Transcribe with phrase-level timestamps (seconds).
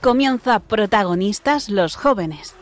[0.00, 2.54] Comienza protagonistas los jóvenes.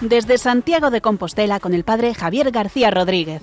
[0.00, 3.42] Desde Santiago de Compostela con el padre Javier García Rodríguez.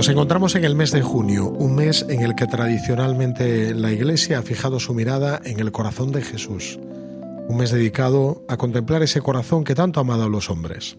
[0.00, 4.38] Nos encontramos en el mes de junio, un mes en el que tradicionalmente la Iglesia
[4.38, 6.78] ha fijado su mirada en el corazón de Jesús,
[7.50, 10.96] un mes dedicado a contemplar ese corazón que tanto ha amado a los hombres.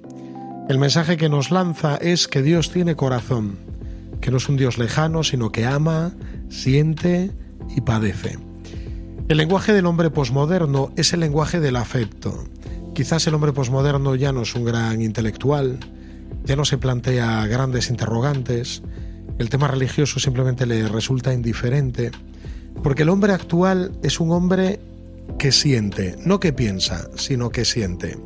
[0.68, 3.58] El mensaje que nos lanza es que Dios tiene corazón,
[4.20, 6.12] que no es un Dios lejano, sino que ama,
[6.50, 7.32] siente
[7.74, 8.38] y padece.
[9.30, 12.44] El lenguaje del hombre posmoderno es el lenguaje del afecto.
[12.94, 15.80] Quizás el hombre posmoderno ya no es un gran intelectual,
[16.44, 18.84] ya no se plantea grandes interrogantes,
[19.38, 22.12] el tema religioso simplemente le resulta indiferente,
[22.84, 24.82] porque el hombre actual es un hombre
[25.38, 28.18] que siente, no que piensa, sino que siente.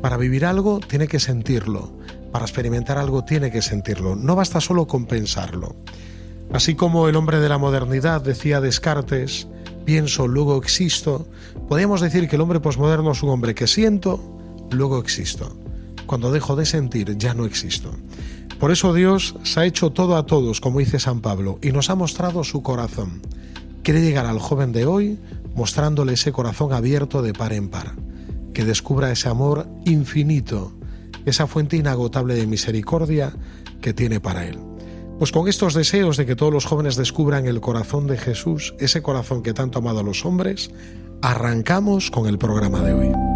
[0.00, 1.92] Para vivir algo tiene que sentirlo,
[2.32, 5.76] para experimentar algo tiene que sentirlo, no basta solo con pensarlo.
[6.52, 9.48] Así como el hombre de la modernidad decía Descartes,
[9.84, 11.26] pienso, luego existo,
[11.68, 14.20] podríamos decir que el hombre posmoderno es un hombre que siento,
[14.70, 15.56] luego existo.
[16.06, 17.92] Cuando dejo de sentir, ya no existo.
[18.58, 21.90] Por eso Dios se ha hecho todo a todos, como dice San Pablo, y nos
[21.90, 23.22] ha mostrado su corazón.
[23.82, 25.18] Quiere llegar al joven de hoy
[25.54, 27.94] mostrándole ese corazón abierto de par en par,
[28.54, 30.72] que descubra ese amor infinito,
[31.24, 33.32] esa fuente inagotable de misericordia
[33.80, 34.58] que tiene para él.
[35.18, 39.02] Pues con estos deseos de que todos los jóvenes descubran el corazón de Jesús, ese
[39.02, 40.70] corazón que tanto ha amado a los hombres,
[41.20, 43.31] arrancamos con el programa de hoy.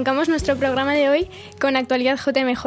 [0.00, 1.28] Arrancamos nuestro programa de hoy
[1.60, 2.66] con actualidad JMJ.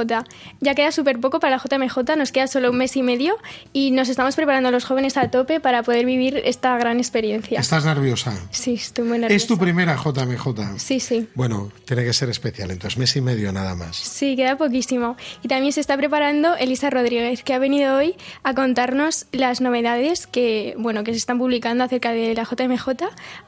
[0.62, 3.35] Ya queda súper poco para la JMJ, nos queda solo un mes y medio
[3.73, 7.59] y nos estamos preparando los jóvenes a tope para poder vivir esta gran experiencia.
[7.59, 8.34] ¿Estás nerviosa?
[8.51, 9.35] Sí, estoy muy nerviosa.
[9.35, 10.78] ¿Es tu primera JMJ?
[10.78, 11.28] Sí, sí.
[11.35, 13.97] Bueno, tiene que ser especial, entonces mes y medio nada más.
[13.97, 15.17] Sí, queda poquísimo.
[15.41, 20.28] Y también se está preparando Elisa Rodríguez, que ha venido hoy a contarnos las novedades
[20.28, 22.90] que, bueno, que se están publicando acerca de la JMJ,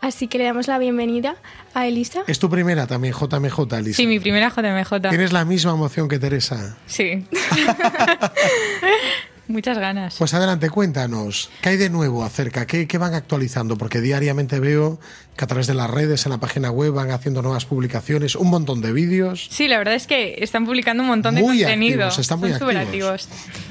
[0.02, 1.36] así que le damos la bienvenida
[1.74, 2.24] a Elisa.
[2.28, 3.74] ¿Es tu primera también JMJ?
[3.74, 3.98] Elisa.
[3.98, 5.09] Sí, mi primera JMJ.
[5.09, 6.78] ¿Tienes la misma emoción que Teresa?
[6.88, 7.25] Sí.
[9.47, 10.16] Muchas ganas.
[10.18, 12.66] Pues adelante, cuéntanos, ¿qué hay de nuevo acerca?
[12.66, 13.78] ¿Qué, ¿Qué, van actualizando?
[13.78, 14.97] Porque diariamente veo
[15.35, 18.50] que a través de las redes, en la página web, van haciendo nuevas publicaciones, un
[18.50, 19.47] montón de vídeos.
[19.51, 22.06] Sí, la verdad es que están publicando un montón de contenido.
[22.06, 23.28] Activos, están muy Son activos.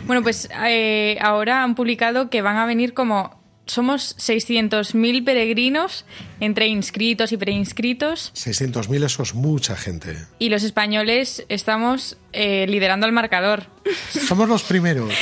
[0.07, 6.05] Bueno, pues eh, ahora han publicado que van a venir como somos 600.000 peregrinos
[6.41, 8.33] entre inscritos y preinscritos.
[8.35, 10.17] 600.000, eso es mucha gente.
[10.39, 13.65] Y los españoles estamos eh, liderando el marcador.
[14.29, 15.13] Somos los primeros.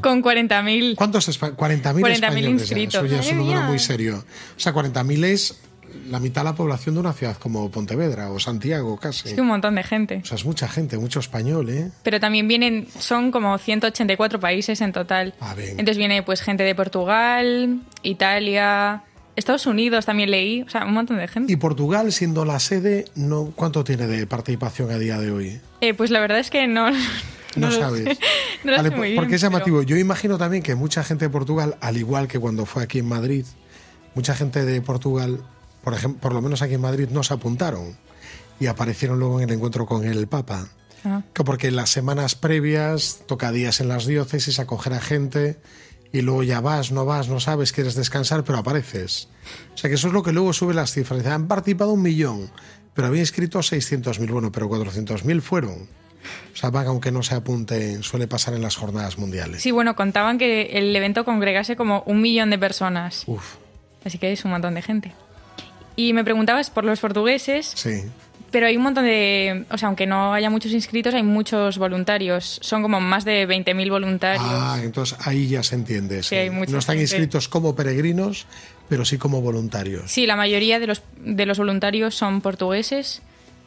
[0.00, 0.96] Con 40.000.
[0.96, 1.28] ¿Cuántos?
[1.40, 2.62] 40.000 40 españoles.
[2.62, 3.02] inscritos.
[3.02, 3.06] Ya.
[3.06, 4.24] Eso ya es un número muy serio.
[4.56, 5.58] O sea, 40.000 es
[6.08, 9.28] la mitad de la población de una ciudad como Pontevedra o Santiago casi.
[9.28, 10.20] Es que un montón de gente.
[10.22, 11.90] O sea, es mucha gente, mucho español, ¿eh?
[12.02, 15.34] Pero también vienen, son como 184 países en total.
[15.40, 15.70] Ah, bien.
[15.70, 19.02] Entonces viene pues gente de Portugal, Italia,
[19.36, 21.52] Estados Unidos también leí, o sea, un montón de gente.
[21.52, 25.60] ¿Y Portugal, siendo la sede, no cuánto tiene de participación a día de hoy?
[25.80, 26.88] Eh, pues la verdad es que no...
[27.56, 28.18] No, sabes.
[28.64, 29.76] no lo vale, sé muy porque es llamativo.
[29.78, 32.98] pero- Yo imagino también que mucha gente de Portugal, al igual que cuando fue aquí
[32.98, 33.44] en Madrid,
[34.16, 35.38] mucha gente de Portugal,
[35.84, 37.96] por ejemplo, por lo menos aquí en Madrid, no se apuntaron
[38.58, 40.68] y aparecieron luego en el encuentro con el Papa.
[41.04, 41.22] Ah.
[41.34, 45.58] Que Porque en las semanas previas toca días en las diócesis, acoger a gente
[46.12, 49.28] y luego ya vas, no vas, no sabes, quieres descansar, pero apareces.
[49.74, 51.26] O sea que eso es lo que luego sube las cifras.
[51.26, 52.50] Han participado un millón,
[52.94, 55.88] pero había inscrito 600.000, bueno, pero 400.000 fueron.
[56.52, 59.60] O sea, van aunque no se apunten, suele pasar en las jornadas mundiales.
[59.60, 63.24] Sí, bueno, contaban que el evento congregase como un millón de personas.
[63.26, 63.56] Uf,
[64.04, 65.12] Así que es un montón de gente.
[65.96, 68.02] Y me preguntabas por los portugueses, sí.
[68.50, 69.64] pero hay un montón de...
[69.70, 72.58] O sea, aunque no haya muchos inscritos, hay muchos voluntarios.
[72.62, 74.44] Son como más de 20.000 voluntarios.
[74.46, 76.22] Ah, entonces ahí ya se entiende.
[76.22, 76.34] sí.
[76.34, 77.02] hay no están gente.
[77.02, 78.46] inscritos como peregrinos,
[78.88, 80.10] pero sí como voluntarios.
[80.10, 83.22] Sí, la mayoría de los, de los voluntarios son portugueses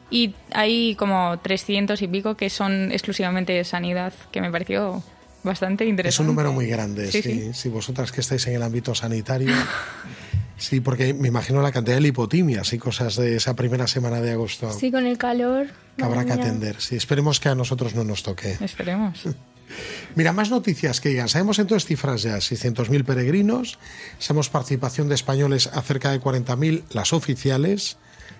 [0.09, 5.03] y hay como 300 y pico que son exclusivamente de sanidad, que me pareció
[5.43, 6.09] bastante interesante.
[6.09, 7.53] Es un número muy grande, sí, Sí, sí.
[7.53, 9.53] Si vosotras que estáis en el ámbito sanitario.
[10.57, 14.31] Sí, porque me imagino la cantidad de lipotimias y cosas de esa primera semana de
[14.31, 15.67] agosto Sí, con el calor.
[15.95, 16.81] que habrá que atender.
[16.81, 18.57] Sí, esperemos que a nosotros no nos toque.
[18.61, 19.23] Esperemos.
[20.15, 21.27] Mira, más noticias que digan.
[21.29, 23.77] Sabemos entonces cifras ya, 600.000 peregrinos,
[24.17, 27.97] sabemos participación de españoles a cerca de 40.000, las oficiales,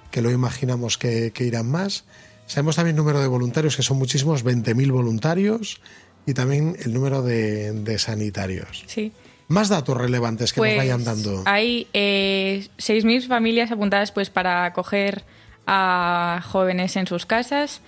[0.09, 2.05] que lo imaginamos que, que irán más.
[2.47, 5.81] Sabemos también número de voluntarios, que son muchísimos, 20.000 voluntarios,
[6.25, 8.85] y también el número de, de sanitarios.
[8.87, 9.11] Sí.
[9.47, 11.43] Más datos relevantes que Pues nos vayan dando.
[11.45, 15.23] Hay eh, 6.000 familias apuntadas pues para acoger
[15.65, 17.81] a jóvenes en sus casas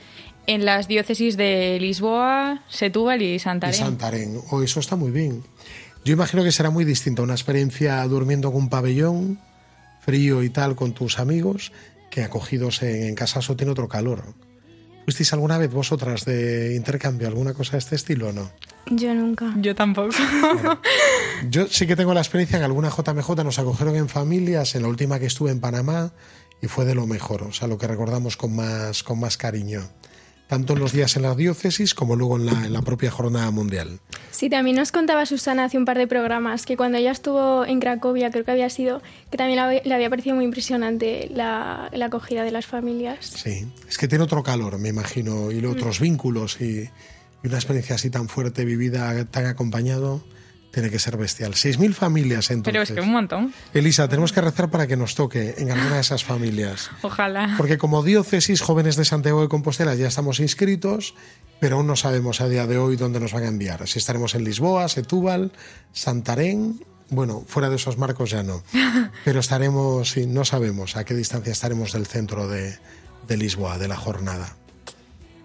[0.47, 3.79] en las diócesis de Lisboa, Setúbal y Y Santarém.
[3.79, 4.41] Santarén.
[4.50, 5.44] Oh, eso está muy bien.
[6.03, 9.39] Yo imagino que será muy distinta una experiencia durmiendo en un pabellón
[10.01, 11.71] frío y tal con tus amigos
[12.09, 14.23] que acogidos en, en casas o tiene otro calor.
[15.09, 18.51] ¿Fuisteis alguna vez vosotras de intercambio alguna cosa de este estilo o no?
[18.85, 19.56] Yo nunca.
[19.57, 20.15] Yo tampoco.
[21.50, 24.88] Yo sí que tengo la experiencia en alguna JMJ nos acogieron en familias, en la
[24.88, 26.11] última que estuve en Panamá
[26.61, 29.81] y fue de lo mejor, o sea, lo que recordamos con más, con más cariño,
[30.50, 33.51] tanto en los días en la diócesis como luego en la, en la propia jornada
[33.51, 34.00] mundial.
[34.31, 37.80] Sí, también nos contaba Susana hace un par de programas que cuando ella estuvo en
[37.80, 42.44] Cracovia, creo que había sido, que también le había- parecido muy impresionante la, la acogida
[42.44, 43.25] de las familias.
[43.28, 46.90] Sí, es que tiene otro calor, me imagino, y otros vínculos y,
[47.44, 50.24] y una experiencia así tan fuerte, vivida, tan acompañado,
[50.71, 51.54] tiene que ser bestial.
[51.54, 52.71] 6.000 familias entonces.
[52.71, 53.54] Pero es que un montón.
[53.74, 56.89] Elisa, tenemos que rezar para que nos toque en alguna de esas familias.
[57.01, 57.56] Ojalá.
[57.57, 61.16] Porque como diócesis, jóvenes de Santiago de Compostela ya estamos inscritos,
[61.60, 63.88] pero aún no sabemos a día de hoy dónde nos van a enviar.
[63.88, 65.51] Si estaremos en Lisboa, Setúbal,
[65.94, 66.83] Santarén.
[67.10, 68.63] Bueno, fuera de esos marcos ya no.
[69.25, 72.77] Pero estaremos, sí, no sabemos a qué distancia estaremos del centro de,
[73.27, 74.58] de Lisboa, de la jornada.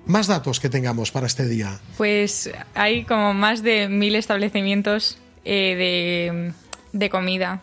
[0.07, 1.81] Más datos que tengamos para este día.
[1.97, 6.53] Pues hay como más de mil establecimientos eh, de,
[6.93, 7.63] de comida,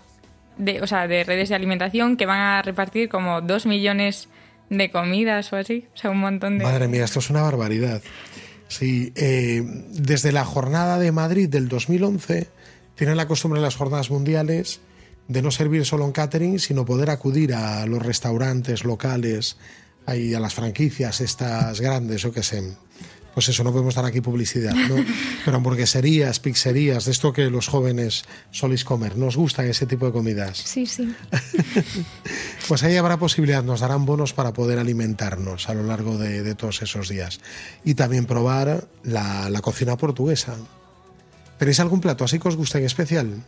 [0.58, 4.28] de, o sea, de redes de alimentación que van a repartir como dos millones
[4.70, 5.86] de comidas o así.
[5.94, 6.64] O sea, un montón de...
[6.64, 8.02] Madre mía, esto es una barbaridad.
[8.68, 9.62] Sí, eh,
[9.92, 12.48] desde la jornada de Madrid del 2011
[12.96, 14.80] tienen la costumbre en las jornadas mundiales
[15.28, 19.58] de no servir solo en catering, sino poder acudir a los restaurantes locales,
[20.06, 22.64] ahí a las franquicias estas grandes, o qué sé.
[23.34, 24.96] Pues eso, no podemos dar aquí publicidad, ¿no?
[25.46, 29.18] Pero hamburgueserías, pizzerías, de esto que los jóvenes soléis comer.
[29.18, 30.58] ¿Nos gustan ese tipo de comidas?
[30.58, 31.14] Sí, sí.
[32.68, 36.56] Pues ahí habrá posibilidad, nos darán bonos para poder alimentarnos a lo largo de, de
[36.56, 37.42] todos esos días.
[37.84, 40.56] Y también probar la, la cocina portuguesa.
[41.58, 43.44] ¿Tenéis algún plato así que os guste en especial?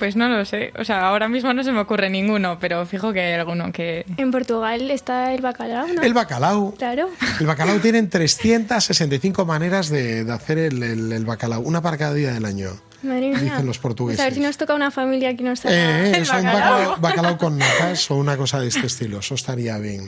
[0.00, 0.72] Pues no lo sé.
[0.78, 4.04] O sea, ahora mismo no se me ocurre ninguno, pero fijo que hay alguno que...
[4.16, 6.02] En Portugal está el bacalao, ¿no?
[6.02, 6.74] El bacalao.
[6.76, 7.10] Claro.
[7.38, 12.14] El bacalao tienen 365 maneras de, de hacer el, el- el bacalao, una para cada
[12.14, 12.70] día del año.
[13.02, 13.38] Madre mía.
[13.40, 14.16] Dicen los portugueses.
[14.18, 16.52] Pues a ver si nos toca una familia que nos haga Eh, el un bacalao.
[16.54, 20.06] bacalao, bacalao con natas o una cosa de este estilo, eso estaría bien.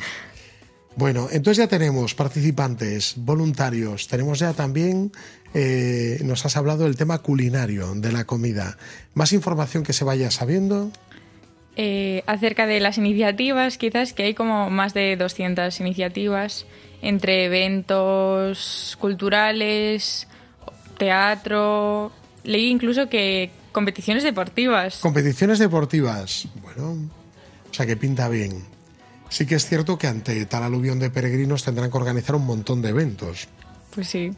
[0.97, 5.11] Bueno, entonces ya tenemos participantes, voluntarios, tenemos ya también,
[5.55, 8.77] eh, nos has hablado del tema culinario, de la comida.
[9.15, 10.91] Más información que se vaya sabiendo.
[11.77, 16.67] Eh, acerca de las iniciativas, quizás que hay como más de 200 iniciativas
[17.01, 20.29] entre eventos culturales,
[20.99, 22.13] teatro.
[22.45, 24.99] Leí incluso que competiciones deportivas.
[24.99, 26.93] Competiciones deportivas, bueno,
[27.71, 28.72] o sea que pinta bien.
[29.33, 32.83] Sí que es cierto que ante tal aluvión de peregrinos tendrán que organizar un montón
[32.83, 33.49] de eventos.
[33.95, 34.33] Pues sí.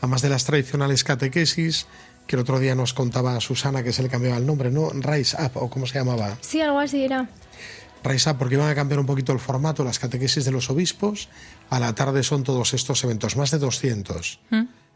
[0.00, 1.86] además de las tradicionales catequesis,
[2.26, 4.90] que el otro día nos contaba Susana que se le cambiaba el nombre, ¿no?
[4.90, 6.36] Rise Up, o cómo se llamaba.
[6.40, 7.28] Sí, algo así era.
[8.02, 11.28] Rise Up, porque iban a cambiar un poquito el formato, las catequesis de los obispos.
[11.70, 14.40] A la tarde son todos estos eventos, más de 200.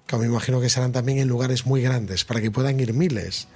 [0.06, 3.46] Que me imagino que serán también en lugares muy grandes, para que puedan ir miles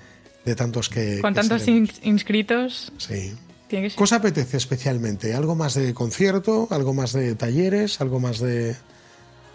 [0.45, 1.21] de tantos que.
[1.21, 1.91] Con que tantos seremos.
[2.03, 3.35] inscritos, Sí.
[3.69, 3.99] Tiene que ser.
[3.99, 5.35] ¿Qué os apetece especialmente?
[5.35, 6.69] ¿Algo más de concierto?
[6.71, 8.01] ¿Algo más de talleres?
[8.01, 8.77] ¿Algo más de.?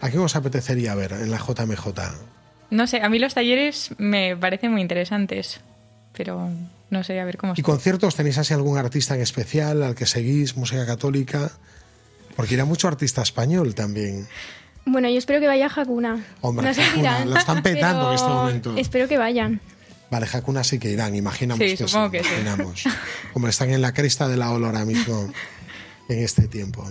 [0.02, 1.88] ¿A qué os apetecería ver en la JMJ?
[2.70, 5.62] No sé, a mí los talleres me parecen muy interesantes,
[6.12, 6.50] pero
[6.90, 10.06] no sé, a ver cómo ¿Y conciertos tenéis así algún artista en especial al que
[10.06, 11.52] seguís, música católica?
[12.36, 14.28] Porque irá mucho artista español también.
[14.86, 16.26] Bueno, yo espero que vaya Hakuna.
[16.42, 18.76] Hombre, no sé si Hakuna, irán, lo están petando en este momento.
[18.78, 19.62] Espero que vayan.
[20.12, 22.12] Vale, Hakuna sí que irán, imaginamos Sí, que supongo sí.
[22.18, 22.30] que sí.
[22.34, 22.84] imaginamos.
[23.34, 25.32] Hombre, están en la cresta de la ola ahora mismo
[26.10, 26.88] en este tiempo.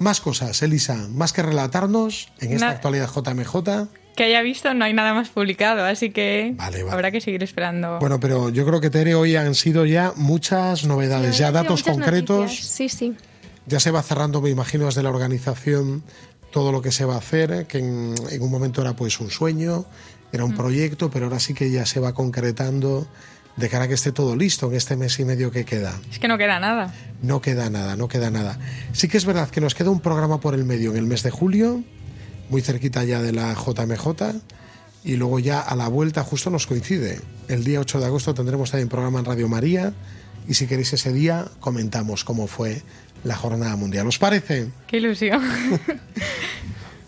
[0.00, 3.88] Más cosas, Elisa, más que relatarnos en esta Na- actualidad JMJ.
[4.16, 6.92] Que haya visto, no hay nada más publicado, así que Vale, vale.
[6.94, 7.98] habrá que seguir esperando.
[8.00, 12.40] Bueno, pero yo creo que Tere hoy han sido ya muchas novedades, ya datos concretos.
[12.42, 12.66] noticias.
[12.68, 13.14] Sí, sí.
[13.66, 16.02] Ya se va cerrando, me imagino, desde la organización
[16.52, 19.30] todo lo que se va a hacer, que en, en un momento era pues un
[19.30, 19.84] sueño,
[20.32, 23.06] era un proyecto, pero ahora sí que ya se va concretando
[23.56, 25.94] de cara a que esté todo listo en este mes y medio que queda.
[26.10, 26.92] Es que no queda nada.
[27.22, 28.58] No queda nada, no queda nada.
[28.92, 31.22] Sí que es verdad que nos queda un programa por el medio en el mes
[31.22, 31.82] de julio,
[32.50, 34.40] muy cerquita ya de la JMJ,
[35.04, 37.20] y luego ya a la vuelta justo nos coincide.
[37.48, 39.92] El día 8 de agosto tendremos también programa en Radio María,
[40.48, 42.82] y si queréis ese día comentamos cómo fue
[43.22, 44.06] la jornada mundial.
[44.06, 44.68] ¿Os parece?
[44.86, 45.40] Qué ilusión.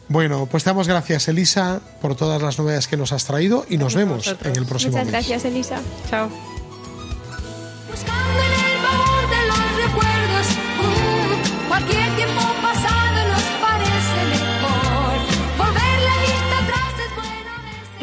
[0.09, 3.95] Bueno, pues damos gracias, Elisa, por todas las novedades que nos has traído y nos
[3.95, 4.53] vemos vosotros.
[4.53, 5.13] en el próximo Muchas mes.
[5.13, 5.81] gracias, Elisa.
[6.09, 6.29] Chao.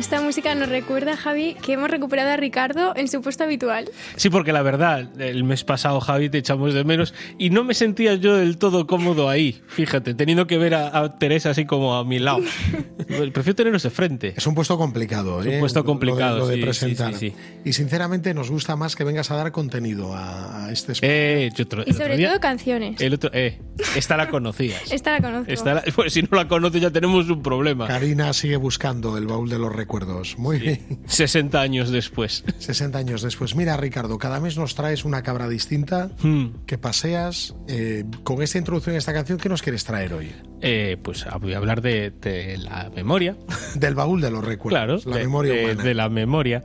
[0.04, 3.90] Esta música nos recuerda, Javi, que hemos recuperado a Ricardo en su puesto habitual.
[4.18, 7.74] Sí, porque la verdad, el mes pasado, Javi, te echamos de menos y no me
[7.74, 11.96] sentía yo del todo cómodo ahí, fíjate, teniendo que ver a, a Teresa así como
[11.96, 12.42] a mi lado.
[13.08, 14.34] Prefiero tenerlos de frente.
[14.36, 15.60] Es un puesto complicado, Es un ¿eh?
[15.62, 17.14] puesto Lo de- complicado, Lo de, sí, presentar.
[17.16, 20.92] sí, sí, Y sinceramente nos gusta más que vengas a dar contenido a, a este
[20.92, 21.10] espacio.
[21.16, 23.00] Eh, yo otro- Y sobre día- todo canciones.
[23.02, 23.58] el otro- eh,
[23.96, 24.82] esta la conocías.
[24.92, 25.50] Esta la conozco.
[25.52, 27.88] Esta la- pues si no la conoces ya tenemos un problema.
[27.88, 29.93] Karina sigue buscando el baúl de los recuerdos.
[30.38, 31.00] Muy bien.
[31.06, 32.44] 60 años después.
[32.58, 33.56] 60 años después.
[33.56, 36.66] Mira, Ricardo, cada mes nos traes una cabra distinta Hmm.
[36.66, 37.56] que paseas.
[37.68, 40.32] Eh, con esta introducción a esta canción, ¿qué nos quieres traer hoy?
[40.62, 43.36] Eh, pues ah, voy a hablar de, de la memoria.
[43.76, 45.04] Del baúl de los recuerdos.
[45.04, 45.84] Claro, la de, memoria de- humana.
[45.84, 46.64] de la memoria.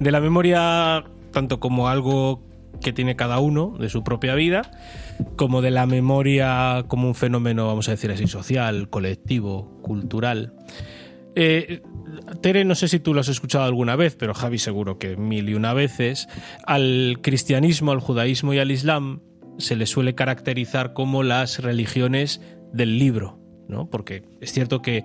[0.00, 2.42] De la memoria, tanto como algo
[2.82, 4.62] que tiene cada uno de su propia vida,
[5.36, 10.54] como de la memoria como un fenómeno, vamos a decir así, social, colectivo, cultural.
[11.36, 11.82] Eh,
[12.40, 15.48] Tere, no sé si tú lo has escuchado alguna vez, pero Javi seguro que mil
[15.48, 16.28] y una veces,
[16.66, 19.20] al cristianismo, al judaísmo y al islam
[19.58, 22.40] se le suele caracterizar como las religiones
[22.72, 23.88] del libro, ¿no?
[23.88, 25.04] Porque es cierto que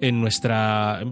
[0.00, 1.02] en nuestra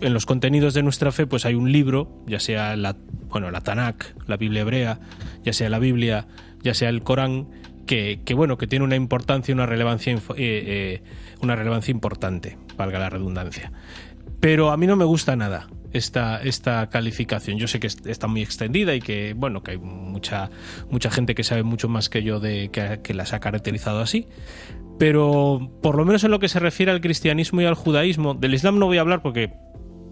[0.00, 2.96] en los contenidos de nuestra fe pues hay un libro, ya sea la
[3.28, 5.00] bueno, la Tanakh, la Biblia hebrea,
[5.42, 6.26] ya sea la Biblia,
[6.62, 7.48] ya sea el Corán,
[7.86, 11.02] que, que, bueno, que tiene una importancia, una relevancia eh, eh,
[11.40, 13.72] una relevancia importante, valga la redundancia.
[14.40, 17.58] Pero a mí no me gusta nada esta, esta calificación.
[17.58, 20.50] Yo sé que es- está muy extendida y que, bueno, que hay mucha,
[20.90, 24.28] mucha gente que sabe mucho más que yo de que, que las ha caracterizado así.
[24.98, 28.54] Pero por lo menos en lo que se refiere al cristianismo y al judaísmo, del
[28.54, 29.52] Islam no voy a hablar porque,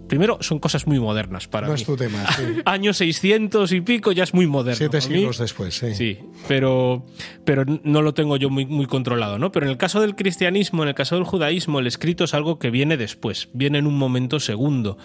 [0.09, 1.81] primero, son cosas muy modernas para no mí.
[1.81, 2.43] es tu tema, sí.
[2.65, 4.77] Años 600 y pico ya es muy moderno.
[4.77, 5.95] Siete siglos después, sí.
[5.95, 7.05] Sí, pero,
[7.45, 9.53] pero no lo tengo yo muy, muy controlado, ¿no?
[9.53, 12.59] Pero en el caso del cristianismo, en el caso del judaísmo, el escrito es algo
[12.59, 14.99] que viene después, viene en un momento segundo.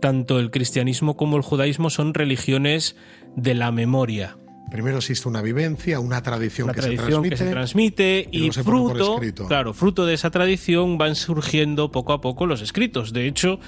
[0.00, 2.96] Tanto el cristianismo como el judaísmo son religiones
[3.36, 4.36] de la memoria.
[4.70, 8.50] Primero existe una vivencia, una tradición, Una que, tradición se transmite, que se transmite y
[8.50, 13.12] fruto, claro, fruto de esa tradición van surgiendo poco a poco los escritos.
[13.12, 13.60] De hecho,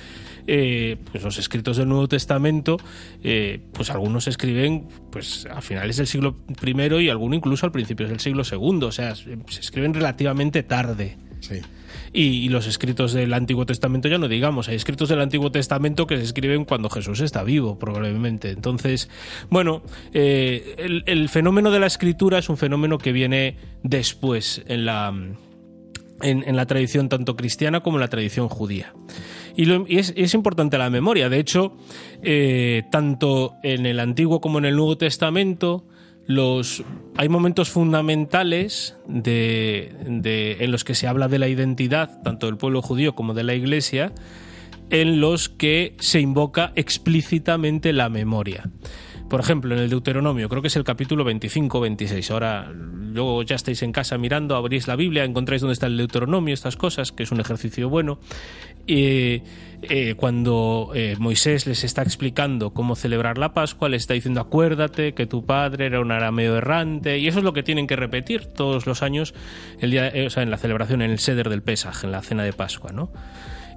[0.46, 2.76] eh, pues los escritos del Nuevo Testamento,
[3.22, 7.72] eh, pues algunos se escriben pues a finales del siglo I y algunos incluso al
[7.72, 8.84] principio del siglo II.
[8.84, 11.16] O sea, se escriben relativamente tarde.
[11.40, 11.60] Sí.
[12.12, 16.06] Y, y los escritos del Antiguo Testamento ya no digamos, hay escritos del Antiguo Testamento
[16.06, 18.50] que se escriben cuando Jesús está vivo, probablemente.
[18.50, 19.10] Entonces,
[19.50, 19.82] bueno,
[20.14, 25.08] eh, el, el fenómeno de la escritura es un fenómeno que viene después en la,
[26.22, 28.94] en, en la tradición tanto cristiana como en la tradición judía.
[29.56, 31.28] Y, es, importante la memoria.
[31.28, 31.76] De hecho,
[32.22, 35.86] eh, tanto en el Antiguo como en el Nuevo Testamento,
[36.26, 36.84] los,
[37.16, 43.14] hay momentos fundamentales en los que se habla de la identidad, tanto del pueblo judío
[43.14, 44.12] como de la Iglesia,
[44.90, 48.70] en los que se invoca explícitamente la memoria.
[49.28, 52.30] Por ejemplo, en el Deuteronomio, creo que es el capítulo 25 26.
[52.30, 56.54] Ahora, luego ya estáis en casa mirando, abrís la Biblia, encontráis dónde está el Deuteronomio,
[56.54, 58.20] estas cosas, que es un ejercicio bueno.
[58.86, 59.42] Eh,
[59.82, 65.12] eh, cuando eh, Moisés les está explicando cómo celebrar la Pascua, les está diciendo, acuérdate
[65.12, 68.46] que tu padre era un arameo errante, y eso es lo que tienen que repetir
[68.46, 69.34] todos los años,
[69.80, 72.22] el día, eh, o sea, en la celebración, en el Seder del Pesaj, en la
[72.22, 73.12] cena de Pascua, ¿no?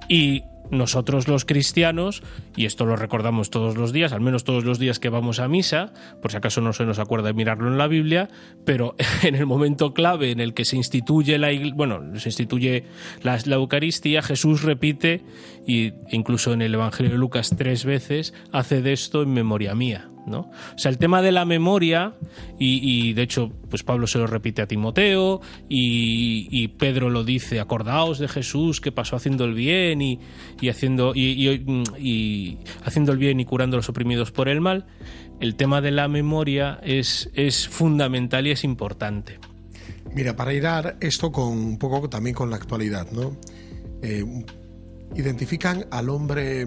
[0.08, 2.22] Y nosotros los cristianos,
[2.56, 5.48] y esto lo recordamos todos los días, al menos todos los días que vamos a
[5.48, 8.28] misa, por si acaso no se nos acuerda de mirarlo en la Biblia,
[8.64, 12.84] pero en el momento clave en el que se instituye la bueno, se instituye
[13.22, 15.22] la, la Eucaristía, Jesús repite,
[15.66, 20.09] y incluso en el Evangelio de Lucas tres veces, hace de esto en memoria mía.
[20.26, 20.50] ¿No?
[20.74, 22.14] O sea, el tema de la memoria,
[22.58, 28.18] y, de hecho, pues Pablo se lo repite a Timoteo, y, Pedro lo dice, acordaos
[28.18, 30.20] de Jesús que pasó haciendo el bien y,
[30.60, 34.86] y haciendo, y, haciendo el bien y curando a los oprimidos por el mal.
[35.40, 39.38] El tema de la memoria es, es fundamental y es importante.
[40.14, 43.36] Mira, para hilar esto con un poco también con la actualidad, ¿no?
[44.02, 44.24] Eh,
[45.14, 46.66] identifican al hombre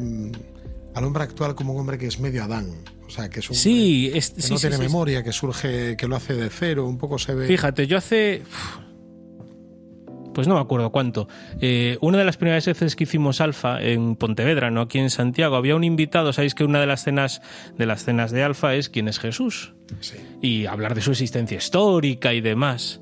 [0.93, 2.67] al hombre actual como un hombre que es medio Adán,
[3.07, 5.31] o sea, que es un Sí, hombre es- que sí, no sí, tiene memoria, que
[5.31, 7.47] surge, que lo hace de cero, un poco se ve.
[7.47, 8.41] Fíjate, yo hace.
[10.33, 11.27] Pues no me acuerdo cuánto.
[11.61, 15.55] Eh, una de las primeras veces que hicimos Alfa en Pontevedra, no aquí en Santiago,
[15.55, 16.33] había un invitado.
[16.33, 17.41] Sabéis que una de las cenas
[17.77, 20.15] de las cenas de Alfa es quién es Jesús Sí.
[20.41, 22.99] y hablar de su existencia histórica y demás.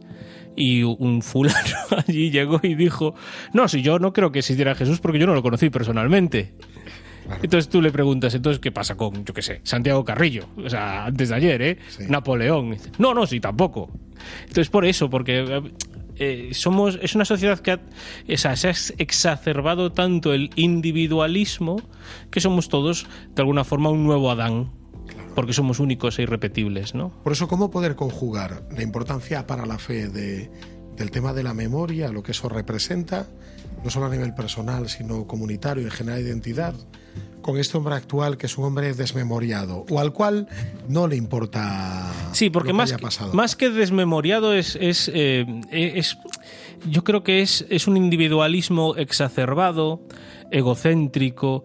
[0.53, 1.55] y un fulano
[2.07, 3.15] allí llegó y dijo,
[3.53, 6.53] no, si yo no creo que existiera Jesús porque yo no lo conocí personalmente.
[7.41, 10.45] Entonces tú le preguntas, entonces, ¿qué pasa con, yo qué sé, Santiago Carrillo?
[10.57, 11.77] O sea, antes de ayer, ¿eh?
[11.89, 12.03] Sí.
[12.09, 12.77] Napoleón.
[12.97, 13.89] No, no, sí, tampoco.
[14.41, 15.63] Entonces, por eso, porque
[16.17, 17.81] eh, somos, es una sociedad que ha-
[18.31, 21.81] o sea, se ha ex- exacerbado tanto el individualismo
[22.29, 24.71] que somos todos, de alguna forma, un nuevo Adán.
[25.35, 27.09] Porque somos únicos e irrepetibles, ¿no?
[27.23, 30.51] Por eso, ¿cómo poder conjugar la importancia para la fe de-
[30.97, 33.29] del tema de la memoria, lo que eso representa,
[33.83, 36.73] no solo a nivel personal, sino comunitario y en general identidad,
[37.41, 40.47] con este hombre actual que es un hombre desmemoriado o al cual
[40.87, 43.33] no le importa Sí, porque lo que más, haya que- pasado?
[43.33, 46.17] más que desmemoriado es, es, eh, es-
[46.87, 50.01] yo creo que es, es un individualismo exacerbado,
[50.51, 51.63] egocéntrico,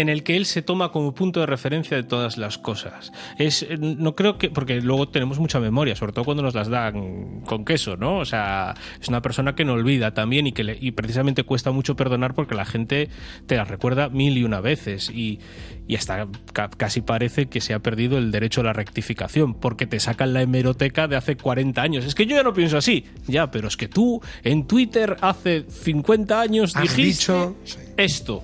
[0.00, 3.12] en el que él se toma como punto de referencia de todas las cosas.
[3.38, 7.40] Es, no creo que, porque luego tenemos mucha memoria, sobre todo cuando nos las dan
[7.46, 8.18] con queso, ¿no?
[8.18, 11.70] O sea, es una persona que no olvida también y que le- y precisamente cuesta
[11.72, 13.08] mucho perdonar porque la gente
[13.46, 15.40] te la recuerda mil y una veces y,
[15.86, 19.86] y hasta ca- casi parece que se ha perdido el derecho a la rectificación porque
[19.86, 22.04] te sacan la hemeroteca de hace 40 años.
[22.04, 23.04] Es que yo ya no pienso así.
[23.26, 27.56] Ya, pero es que tú en Twitter hace 50 años dijiste dicho-
[27.96, 28.42] esto.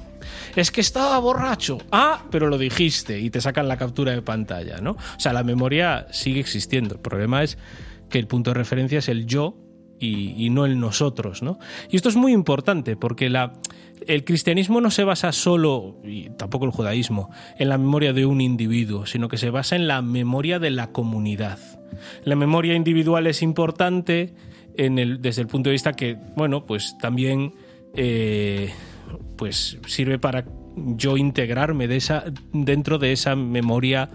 [0.56, 1.78] Es que estaba borracho.
[1.90, 4.92] Ah, pero lo dijiste y te sacan la captura de pantalla, ¿no?
[4.92, 6.94] O sea, la memoria sigue existiendo.
[6.94, 7.58] El problema es
[8.08, 9.56] que el punto de referencia es el yo
[9.98, 11.58] y, no el nosotros, ¿no?
[11.90, 13.54] Y esto es muy importante porque la,
[14.06, 18.40] el cristianismo no se basa solo, y tampoco el judaísmo, en la memoria de un
[18.40, 21.58] individuo, sino que se basa en la memoria de la comunidad.
[22.24, 24.34] La memoria individual es importante
[24.76, 27.54] en el, desde el punto de vista que, bueno, pues también
[27.94, 28.72] eh,
[29.36, 30.44] pues sirve para
[30.76, 34.10] yo integrarme de esa, dentro de esa memoria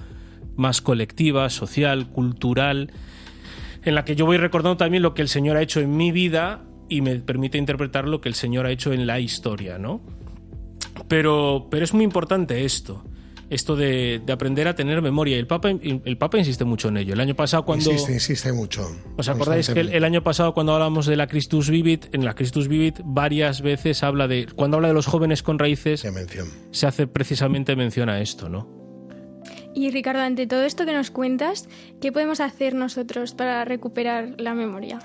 [0.55, 2.91] más colectiva, social, cultural,
[3.83, 6.11] en la que yo voy recordando también lo que el Señor ha hecho en mi
[6.11, 10.01] vida y me permite interpretar lo que el Señor ha hecho en la historia, ¿no?
[11.07, 13.03] Pero, pero es muy importante esto,
[13.49, 15.35] esto de, de aprender a tener memoria.
[15.35, 17.13] Y el Papa, el Papa insiste mucho en ello.
[17.13, 17.91] El año pasado cuando...
[17.91, 18.89] Insiste, insiste mucho.
[19.17, 22.67] ¿Os acordáis que el, año pasado cuando hablamos de la Christus Vivit, en la Christus
[22.67, 26.05] Vivit varias veces habla de, cuando habla de los jóvenes con raíces,
[26.71, 28.79] se hace precisamente mención a esto, ¿no?
[29.73, 31.69] Y Ricardo, ante todo esto que nos cuentas,
[32.01, 34.99] ¿qué podemos hacer nosotros para recuperar la memoria?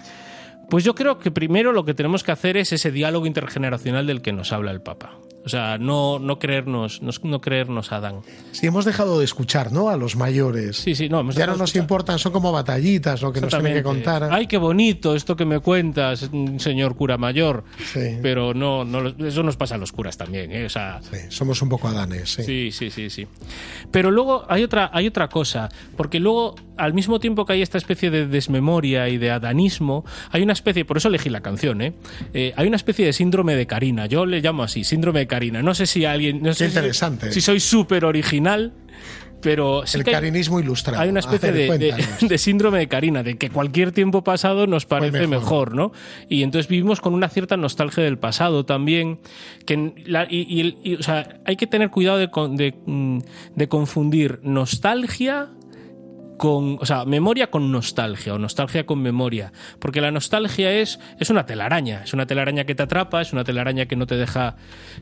[0.71, 4.23] Pues yo creo que primero lo que tenemos que hacer es ese diálogo intergeneracional del
[4.23, 5.19] que nos habla el Papa.
[5.45, 8.21] O sea, no, no creernos, no, no creernos a Adán.
[8.53, 9.91] Sí, hemos dejado de escuchar, ¿no?
[9.91, 10.79] A los mayores.
[10.79, 13.75] Sí, sí, no, hemos ya no nos importan, son como batallitas lo que nos tienen
[13.75, 14.25] que contar.
[14.33, 17.65] Ay, qué bonito esto que me cuentas, señor cura mayor.
[17.93, 18.19] Sí.
[18.23, 20.65] Pero no, no, eso nos pasa a los curas también, ¿eh?
[20.65, 22.43] O sea, Sí, somos un poco adanes, sí.
[22.43, 23.27] Sí, sí, sí, sí.
[23.91, 27.79] Pero luego hay otra, hay otra cosa, porque luego, al mismo tiempo que hay esta
[27.79, 31.93] especie de desmemoria y de adanismo, hay una especie, por eso elegí la canción, ¿eh?
[32.33, 35.63] Eh, hay una especie de síndrome de Karina, yo le llamo así, síndrome de Karina.
[35.63, 36.43] No sé si alguien...
[36.43, 37.33] No sé si- interesante.
[37.33, 38.73] Si, soy súper original,
[39.41, 39.83] pero...
[39.87, 41.01] sí El carinismo ilustrado.
[41.03, 42.21] hay una especie de, de- cuéntanos.
[42.29, 45.31] de síndrome de Karina, de que cualquier tiempo pasado nos parece mejor.
[45.73, 45.75] mejor.
[45.75, 45.93] ¿no?
[46.29, 49.19] Y entonces vivimos con una cierta nostalgia del pasado también.
[49.67, 53.19] Que la- y, y el- y, o sea, hay que tener cuidado de, mm,
[53.57, 55.49] de confundir nostalgia
[56.37, 61.31] con, o sea, memoria con nostalgia o nostalgia con memoria, porque la nostalgia es es
[61.31, 64.57] una telaraña, es una telaraña que te atrapa, es una telaraña que no te deja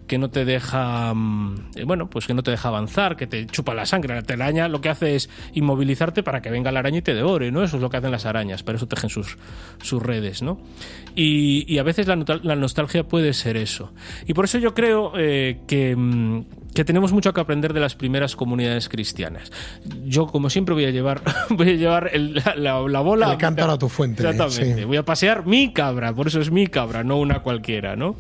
[0.07, 3.47] que no te deja mm, eh, bueno, pues que no te deja avanzar, que te
[3.47, 4.15] chupa la sangre.
[4.15, 7.51] La telaraña lo que hace es inmovilizarte para que venga la araña y te devore,
[7.51, 7.63] ¿no?
[7.63, 9.39] Eso es lo que hacen las arañas, para eso tejen sus
[9.83, 10.61] sus redes, ¿no?
[11.15, 13.93] Y, a veces la nostalgia puede ser eso.
[14.27, 17.95] Y por eso yo creo eh, que mm, que tenemos mucho que aprender de las
[17.95, 19.53] primeras comunidades cristianas.
[20.05, 23.31] Yo, como siempre, voy a llevar, voy a llevar el- la, la- la bola.
[23.33, 24.81] El cántaro a tu fuente, Exactamente.
[24.81, 24.85] sí.
[24.85, 28.17] Voy a pasear mi cabra, por eso es mi cabra, no una cualquiera, ¿no?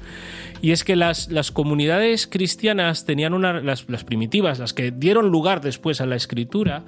[0.60, 3.60] Y es que las, las comunidades cristianas tenían una.
[3.60, 6.84] Las, las primitivas, las que dieron lugar después a la escritura,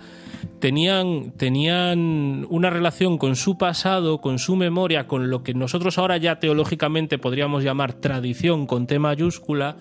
[0.61, 6.16] tenían, tenían una relación con su pasado, con su memoria, con lo que nosotros ahora
[6.18, 9.77] ya teológicamente podríamos llamar tradición con T mayúscula,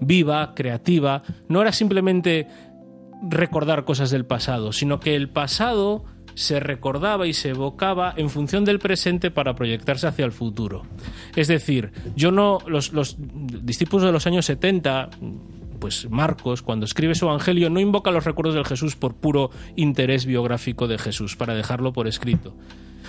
[0.00, 1.22] viva, creativa.
[1.48, 2.46] No era simplemente
[3.22, 6.04] recordar cosas del pasado, sino que el pasado
[6.36, 10.82] se recordaba y se evocaba en función del presente para proyectarse hacia el futuro.
[11.34, 15.08] Es decir, yo no, los, los discípulos de los años 70,
[15.80, 20.26] pues Marcos, cuando escribe su evangelio, no invoca los recuerdos del Jesús por puro interés
[20.26, 22.54] biográfico de Jesús, para dejarlo por escrito,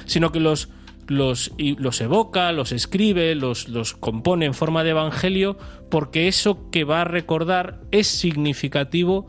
[0.06, 0.70] sino que los,
[1.08, 5.58] los, los evoca, los escribe, los, los compone en forma de evangelio,
[5.90, 9.28] porque eso que va a recordar es significativo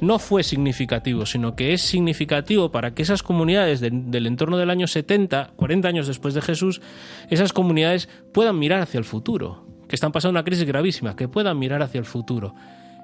[0.00, 4.70] no fue significativo, sino que es significativo para que esas comunidades de- del entorno del
[4.70, 6.80] año 70, 40 años después de Jesús,
[7.28, 11.58] esas comunidades puedan mirar hacia el futuro, que están pasando una crisis gravísima, que puedan
[11.58, 12.54] mirar hacia el futuro.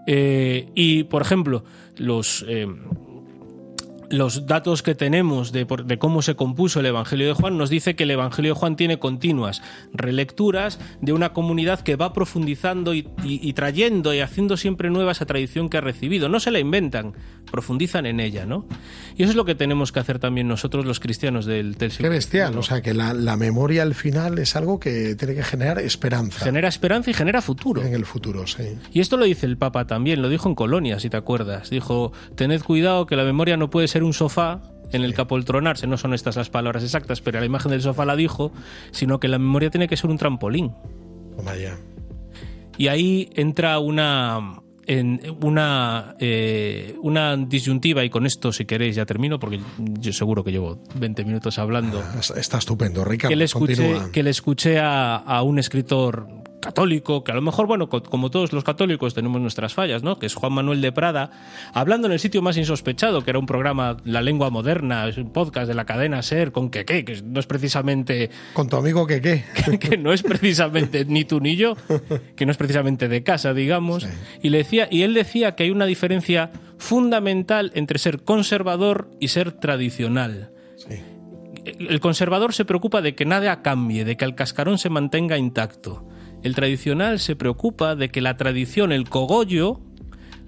[0.07, 1.65] Eh, y, por ejemplo,
[1.97, 2.45] los...
[2.49, 2.67] eh,
[4.11, 5.66] los datos que tenemos de,
[5.99, 8.99] cómo se compuso el Evangelio de Juan nos dice que el Evangelio de Juan tiene
[8.99, 14.90] continuas relecturas de una comunidad que va profundizando y, y- y trayendo y haciendo siempre
[14.90, 16.29] nueva esa tradición que ha recibido.
[16.29, 17.14] No se la inventan,
[17.51, 18.66] profundizan en ella, ¿no?
[19.16, 22.09] Y eso es lo que tenemos que hacer también nosotros los cristianos del, del Qué
[22.09, 25.79] bestial, o sea que la, la memoria al final es algo que tiene que generar
[25.79, 27.83] esperanza Genera esperanza y genera futuro.
[27.83, 28.64] en el futuro, sí.
[28.92, 31.71] Y esto lo dice el Papa también, lo dijo en Colonia, si te acuerdas.
[31.71, 34.61] Dijo, tened cuidado que la memoria no puede ser un sofá
[34.93, 38.05] en el que apoltronarse, no son estas las palabras exactas, pero la imagen del sofá
[38.05, 38.53] la dijo,
[38.93, 40.73] sino que la memoria tiene que ser un trampolín.
[41.37, 41.77] Toma ya.
[42.79, 49.05] Y ahí entra una en una eh, una disyuntiva y con esto si queréis ya
[49.05, 52.05] termino porque yo seguro que llevo 20 minutos hablando
[52.37, 53.31] Está estupendo, Ricardo.
[53.31, 56.29] que le escuché, que le escuché a, a un escritor
[56.67, 60.19] católico, que a lo mejor, bueno, co- como todos los católicos tenemos nuestras fallas, ¿no?
[60.19, 61.31] Que es Juan Manuel de Prada,
[61.73, 65.33] hablando en el sitio más insospechado, que era un programa La Lengua Moderna, es un
[65.33, 69.21] podcast de la cadena SER con Keke, que no es precisamente Con tu amigo que
[69.21, 69.45] qué.
[69.79, 71.77] que no es precisamente ni tú ni yo,
[72.37, 74.07] que no es precisamente de casa, digamos,
[74.43, 79.29] y le decía y él decía que hay una diferencia fundamental entre ser conservador y
[79.29, 80.51] ser tradicional.
[80.77, 80.97] Sí.
[81.65, 86.07] El conservador se preocupa de que nada cambie, de que el cascarón se mantenga intacto.
[86.47, 89.81] El tradicional se preocupa de que la tradición, el cogollo,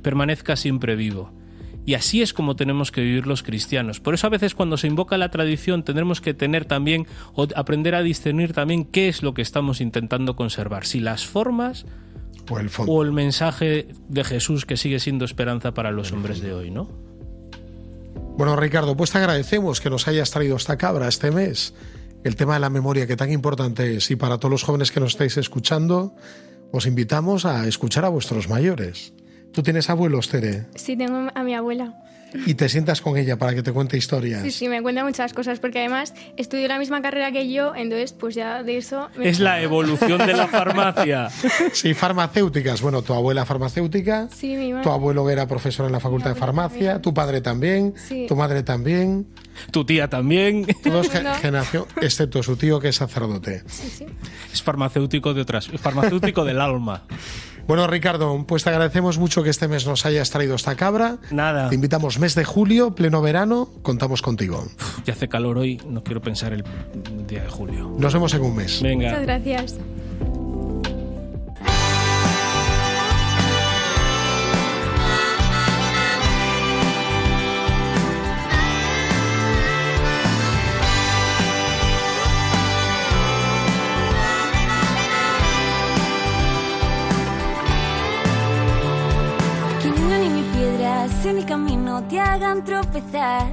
[0.00, 1.32] permanezca siempre vivo.
[1.86, 3.98] Y así es como tenemos que vivir los cristianos.
[3.98, 7.96] Por eso a veces cuando se invoca la tradición tendremos que tener también o aprender
[7.96, 11.84] a discernir también qué es lo que estamos intentando conservar, si las formas
[12.48, 12.92] O el fondo.
[12.92, 16.88] o el mensaje de Jesús que sigue siendo esperanza para los hombres de hoy, ¿no?
[18.36, 21.74] Bueno, Ricardo, pues te agradecemos que nos hayas traído esta cabra este mes.
[22.24, 24.10] El tema de la memoria que tan importante es.
[24.10, 26.14] Y para todos los jóvenes que nos estáis escuchando,
[26.72, 29.12] os invitamos a escuchar a vuestros mayores.
[29.52, 32.02] Tú tienes abuelos, Tere, Sí, tengo a mi abuela.
[32.46, 34.42] Y te sientas con ella para que te cuente historias.
[34.42, 38.12] Sí, sí, me cuenta muchas cosas, porque además estudió la misma carrera que yo, entonces
[38.12, 39.08] pues ya de eso...
[39.16, 41.28] me- Es la evolución de la farmacia.
[41.72, 42.80] Sí, farmacéuticas.
[42.82, 44.84] Bueno, tu abuela farmacéutica, Sí, mi madre.
[44.84, 48.26] tu abuelo que era profesor en la Facultad de Farmacia, tu padre también, Sí.
[48.28, 49.26] tu madre también,
[49.72, 51.34] Tu tía también todos No.
[51.34, 53.62] generación, excepto su tío que es sacerdote.
[53.66, 54.06] Sí, sí.
[54.52, 57.04] es farmacéutico de otras, farmacéutico del alma.
[57.68, 61.18] Bueno, Ricardo, pues te agradecemos mucho que este mes nos hayas traído esta cabra.
[61.30, 61.68] Nada.
[61.68, 64.64] Te invitamos mes de julio, pleno verano, contamos contigo.
[65.04, 66.64] Ya hace calor hoy, no quiero pensar el
[67.26, 67.94] día de julio.
[67.98, 68.80] Nos vemos en un mes.
[68.82, 69.10] Venga.
[69.10, 69.78] Muchas gracias.
[91.28, 93.46] En el camino te hagan tropezar.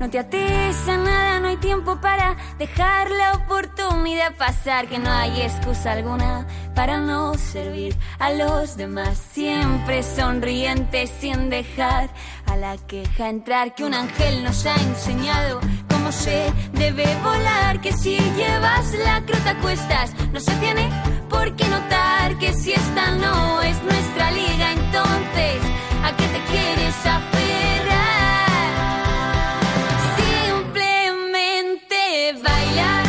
[0.00, 4.88] No te ates a nada, no hay tiempo para dejar la oportunidad pasar.
[4.88, 9.18] Que no hay excusa alguna para no servir a los demás.
[9.32, 12.10] Siempre sonriente sin dejar
[12.46, 13.74] a la queja entrar.
[13.74, 17.80] Que un ángel nos ha enseñado cómo se debe volar.
[17.80, 20.88] Que si llevas la crota cuestas, no se tiene
[21.28, 25.62] por qué notar que si esta no es nuestra liga, entonces
[26.32, 28.48] ¿a qué te quieres aferrar?
[30.16, 31.98] Simplemente
[32.42, 33.01] baila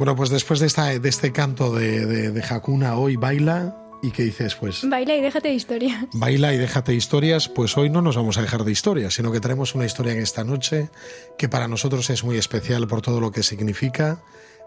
[0.00, 3.76] Bueno, pues después de, esta, de este canto de, de, de Hakuna, hoy baila.
[4.02, 4.54] ¿Y qué dices?
[4.54, 6.08] Pues Baila y déjate de historia.
[6.14, 7.50] baila y déjate historias.
[7.50, 10.20] Pues hoy no nos vamos a dejar de historias, sino que traemos una historia en
[10.20, 10.88] esta noche
[11.36, 14.22] que para nosotros es muy especial por todo lo que significa.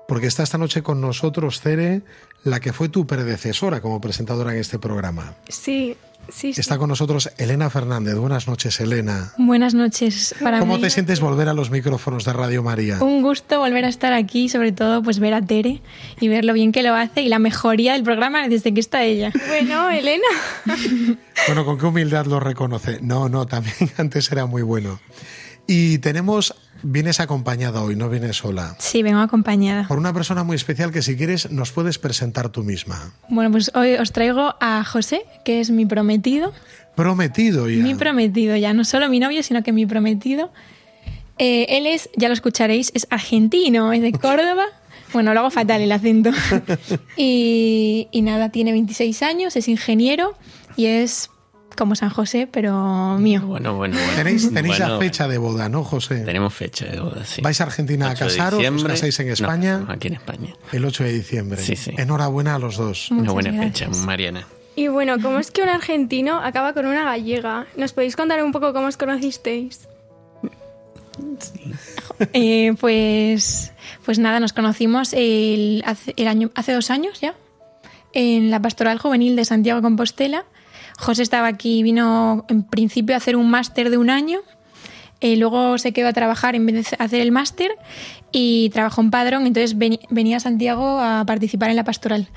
[0.07, 2.01] Porque está esta noche con nosotros Cere,
[2.43, 5.35] la que fue tu predecesora como presentadora en este programa.
[5.47, 5.95] Sí,
[6.29, 6.59] sí, sí.
[6.61, 8.15] Está con nosotros Elena Fernández.
[8.15, 9.33] Buenas noches, Elena.
[9.37, 10.81] Buenas noches para ¿Cómo mí.
[10.81, 13.01] te sientes volver a los micrófonos de Radio María?
[13.01, 15.81] Un gusto volver a estar aquí, sobre todo pues ver a Tere
[16.19, 19.03] y ver lo bien que lo hace y la mejoría del programa desde que está
[19.03, 19.31] ella.
[19.47, 20.27] Bueno, Elena.
[21.47, 22.99] Bueno, con qué humildad lo reconoce.
[23.01, 24.99] No, no, también antes era muy bueno.
[25.67, 28.75] Y tenemos, vienes acompañada hoy, no vienes sola.
[28.77, 29.87] Sí, vengo acompañada.
[29.87, 33.13] Por una persona muy especial que si quieres nos puedes presentar tú misma.
[33.29, 36.53] Bueno, pues hoy os traigo a José, que es mi prometido.
[36.95, 37.81] Prometido ya.
[37.81, 40.51] Mi prometido, ya no solo mi novio, sino que mi prometido.
[41.39, 44.65] Eh, él es, ya lo escucharéis, es argentino, es de Córdoba.
[45.13, 46.31] Bueno, lo hago fatal el acento.
[47.17, 50.35] y, y nada, tiene 26 años, es ingeniero
[50.75, 51.29] y es
[51.75, 53.41] como San José, pero mío.
[53.45, 54.13] Bueno, bueno, bueno.
[54.15, 56.19] Tenéis, tenéis la fecha de boda, ¿no, José?
[56.19, 57.41] Tenemos fecha de boda, sí.
[57.41, 58.65] ¿Vais a Argentina a 8 de casaros?
[58.75, 59.85] ¿Os casáis en No, España?
[59.87, 60.53] aquí en España.
[60.71, 61.61] El 8 de diciembre.
[61.61, 61.91] Sí, sí.
[61.97, 63.09] Enhorabuena a los dos.
[63.11, 63.89] Una Muchas buena gracias.
[63.89, 64.47] fecha, Mariana.
[64.75, 67.67] Y bueno, ¿cómo es que un argentino acaba con una gallega?
[67.77, 69.87] ¿Nos podéis contar un poco cómo os conocisteis?
[72.33, 73.71] Eh, pues,
[74.05, 77.35] pues nada, nos conocimos el, hace, el año, hace dos años ya,
[78.13, 80.45] en la Pastoral Juvenil de Santiago de Compostela.
[80.97, 84.39] José estaba aquí, vino en principio a hacer un máster de un año,
[85.21, 87.71] eh, luego se quedó a trabajar en vez de hacer el máster
[88.33, 92.27] y trabajó en Padrón, entonces venía a Santiago a participar en la pastoral.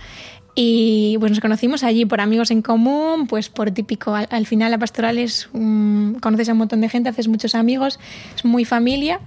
[0.58, 4.14] Y pues nos conocimos allí por amigos en común, pues por típico.
[4.14, 7.54] Al, al final la pastoral es, mm, conoces a un montón de gente, haces muchos
[7.54, 8.00] amigos,
[8.34, 9.20] es muy familia.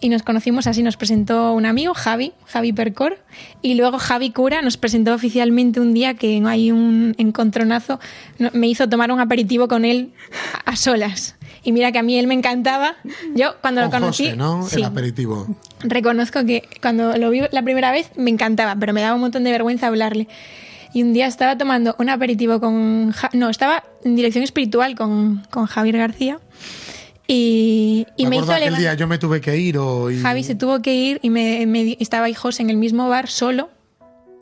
[0.00, 3.18] Y nos conocimos así, nos presentó un amigo, Javi, Javi Percor.
[3.62, 7.98] Y luego Javi Cura nos presentó oficialmente un día que hay un encontronazo,
[8.52, 10.12] me hizo tomar un aperitivo con él
[10.64, 11.36] a solas.
[11.66, 12.94] Y mira que a mí él me encantaba.
[13.34, 14.24] Yo cuando lo Con conocí...
[14.26, 14.62] José, ¿no?
[14.68, 15.48] sí, El aperitivo.
[15.80, 19.42] reconozco que cuando lo vi la primera vez me encantaba, pero me daba un montón
[19.42, 20.28] de vergüenza hablarle.
[20.94, 23.10] Y un día estaba tomando un aperitivo con...
[23.10, 26.38] Ja- no, estaba en dirección espiritual con, con Javier García.
[27.26, 28.78] Y, y Me me hizo levantar...
[28.78, 30.10] día yo me tuve que ir o...
[30.10, 33.08] y- Javi se tuvo que ir y me, me estaba ahí José en el mismo
[33.08, 33.68] bar solo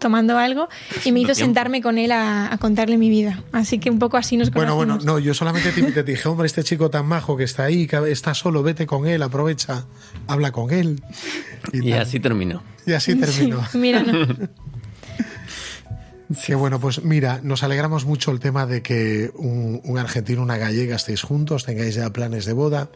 [0.04, 0.68] tomando algo
[1.04, 1.46] y me hizo tiempo.
[1.46, 3.42] sentarme con él a, a contarle mi vida.
[3.52, 5.04] Así que un poco así nos Bueno, conocimos.
[5.04, 7.86] bueno, no, yo solamente te, te dije, hombre, este chico tan majo que está ahí,
[7.86, 9.86] que está solo, vete con él, aprovecha,
[10.26, 11.02] habla con él.
[11.72, 12.00] Y tal.
[12.02, 12.62] así terminó.
[12.86, 13.60] Y así terminó.
[13.72, 14.26] Mira, no.
[16.42, 20.96] Que bueno, pues mira, nos alegramos mucho el tema de que un, argentino una gallega
[20.96, 22.90] estéis juntos, tengáis ya planes de boda.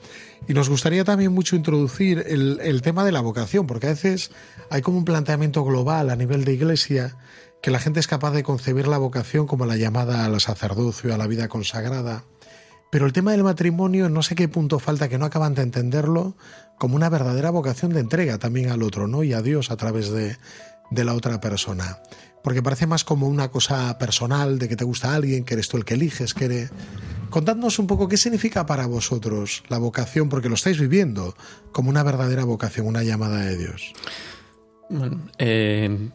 [0.46, 4.30] Y nos gustaría también mucho introducir el, tema de la vocación, porque a veces
[4.70, 7.16] hay como un planteamiento global a nivel de iglesia
[7.62, 11.18] que la gente es capaz de concebir la vocación como la llamada al sacerdocio, a
[11.18, 12.24] la vida consagrada.
[12.90, 16.34] Pero el tema del matrimonio, no sé qué punto falta que no acaban de entenderlo
[16.78, 19.22] como una verdadera vocación de entrega también al otro, ¿no?
[19.22, 20.36] Y a Dios a través de
[21.04, 21.98] la otra persona.
[22.42, 25.76] Porque parece más como una cosa personal, de que te gusta alguien, que eres tú
[25.76, 26.70] el que eliges, que eres...
[27.30, 31.36] Contadnos un poco qué significa para vosotros la vocación, porque lo estáis viviendo
[31.72, 33.92] como una verdadera vocación, una llamada de Dios.
[34.88, 36.08] Bueno, eh,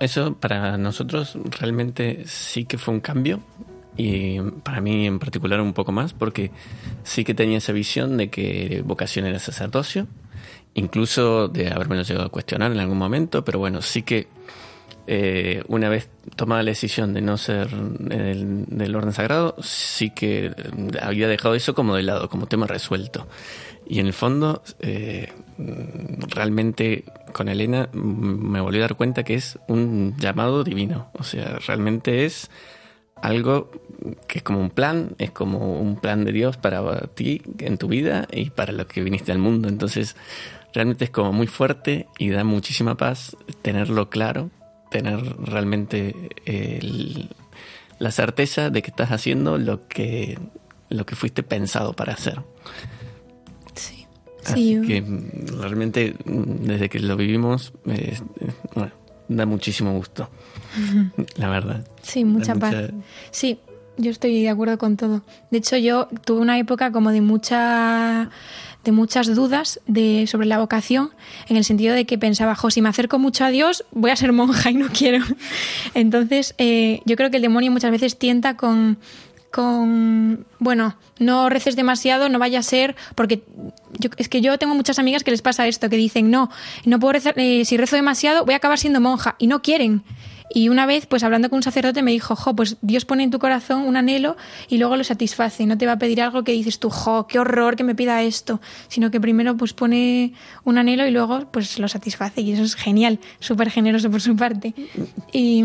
[0.00, 3.40] eso para nosotros realmente sí que fue un cambio
[3.96, 6.50] y para mí en particular un poco más porque
[7.02, 10.06] sí que tenía esa visión de que vocación era sacerdocio,
[10.74, 14.28] incluso de haberme llegado a cuestionar en algún momento, pero bueno, sí que
[15.10, 20.52] eh, una vez tomada la decisión de no ser del, del orden sagrado, sí que
[21.00, 23.26] había dejado eso como de lado, como tema resuelto.
[23.86, 25.32] Y en el fondo, eh,
[26.28, 31.10] realmente con Elena me volví a dar cuenta que es un llamado divino.
[31.14, 32.50] O sea, realmente es
[33.22, 33.70] algo
[34.26, 37.88] que es como un plan, es como un plan de Dios para ti en tu
[37.88, 39.68] vida y para lo que viniste al mundo.
[39.68, 40.16] Entonces,
[40.74, 44.50] realmente es como muy fuerte y da muchísima paz tenerlo claro,
[44.90, 47.30] tener realmente el-
[47.98, 50.38] la certeza de que estás haciendo lo que,
[50.88, 52.40] lo que fuiste pensado para hacer.
[53.74, 54.06] Sí.
[54.44, 55.04] Así Sí, que
[55.56, 58.92] realmente desde que lo vivimos, eh, eh, bueno,
[59.28, 60.30] da muchísimo gusto,
[61.36, 61.86] la verdad.
[62.02, 62.74] Sí, mucha Da paz.
[62.74, 62.94] mucha-
[63.30, 63.58] Sí,
[63.98, 65.22] yo estoy de acuerdo con todo.
[65.50, 68.30] De hecho, yo tuve una época como de mucha
[68.88, 71.10] de muchas dudas de, sobre la vocación,
[71.46, 74.16] en el sentido de que pensaba, jo, si me acerco mucho a Dios, voy a
[74.16, 75.22] ser monja y no quiero.
[75.94, 78.96] Entonces, eh, yo creo que el demonio muchas veces tienta con,
[79.50, 83.42] con, bueno, no reces demasiado, no vaya a ser, porque
[83.98, 86.50] yo, es que yo tengo muchas amigas que les pasa esto, que dicen, no,
[86.86, 90.02] no puedo rezar, eh, si rezo demasiado voy a acabar siendo monja, y no quieren.
[90.50, 93.30] Y una vez, pues hablando con un sacerdote, me dijo, jo, pues Dios pone en
[93.30, 94.36] tu corazón un anhelo
[94.68, 95.66] y luego lo satisface.
[95.66, 98.22] No te va a pedir algo que dices tú, jo, qué horror que me pida
[98.22, 100.32] esto, sino que primero pues pone
[100.64, 102.40] un anhelo y luego pues lo satisface.
[102.40, 104.74] Y eso es genial, súper generoso por su parte.
[105.32, 105.64] Y,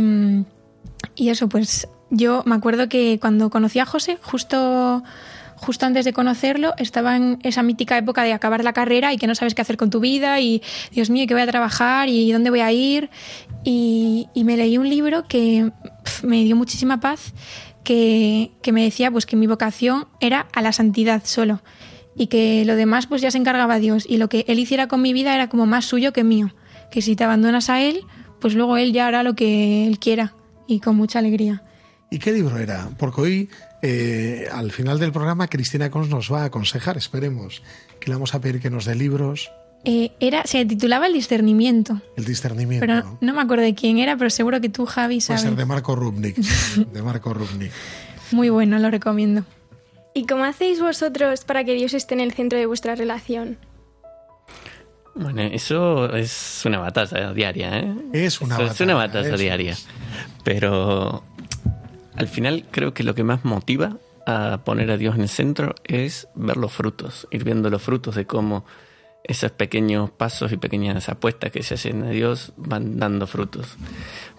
[1.15, 5.03] y eso, pues yo me acuerdo que cuando conocí a José, justo
[5.63, 9.27] justo antes de conocerlo, estaba en esa mítica época de acabar la carrera y que
[9.27, 12.31] no sabes qué hacer con tu vida y, Dios mío, ¿qué voy a trabajar y
[12.31, 13.09] dónde voy a ir?
[13.63, 15.71] Y, me leí un libro que
[16.21, 17.33] me dio muchísima paz,
[17.83, 21.61] que, que me decía pues que mi vocación era a la santidad solo
[22.15, 25.01] y que lo demás pues ya se encargaba Dios y lo que Él hiciera con
[25.01, 26.53] mi vida era como más suyo que mío,
[26.91, 28.01] que si te abandonas a Él,
[28.39, 30.35] pues luego Él ya hará lo que Él quiera
[30.67, 31.63] y con mucha alegría.
[32.09, 32.89] ¿Y qué libro era?
[32.97, 33.49] Porque hoy,
[33.83, 37.61] eh, al final del programa, Cristina Cons nos va a aconsejar, esperemos,
[37.99, 39.51] que le vamos a pedir que nos dé libros,
[39.85, 42.85] Eh, era, se titulaba El discernimiento, el discernimiento.
[42.87, 45.41] pero no me acuerdo de quién era, pero seguro que tú, Javi, Puede sabes.
[45.41, 46.37] ser de Marco Rubnik.
[46.93, 47.71] de Marco Rubnik.
[48.31, 49.43] Muy bueno, lo recomiendo.
[50.15, 53.57] ¿Y cómo hacéis vosotros para que Dios esté en el centro de vuestra relación?
[55.15, 57.93] Bueno, eso es una batalla diaria, ¿eh?
[58.13, 59.75] Es una Eso Es una batalla, batalla diaria.
[60.43, 61.23] Pero
[62.15, 65.75] al final creo que lo que más motiva a poner a Dios en el centro
[65.83, 68.65] es ver los frutos, ir viendo los frutos de cómo
[69.25, 73.77] esos pequeños pasos y pequeñas apuestas que se hacen a Dios van dando frutos.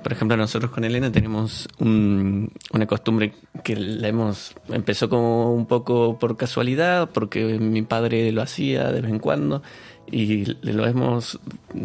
[0.02, 3.32] Por ejemplo, nosotros con Elena tenemos un- una costumbre
[3.62, 9.00] que la hemos empezó como un poco por casualidad, porque mi padre lo hacía de
[9.00, 9.62] vez en cuando
[10.10, 11.38] y lo hemos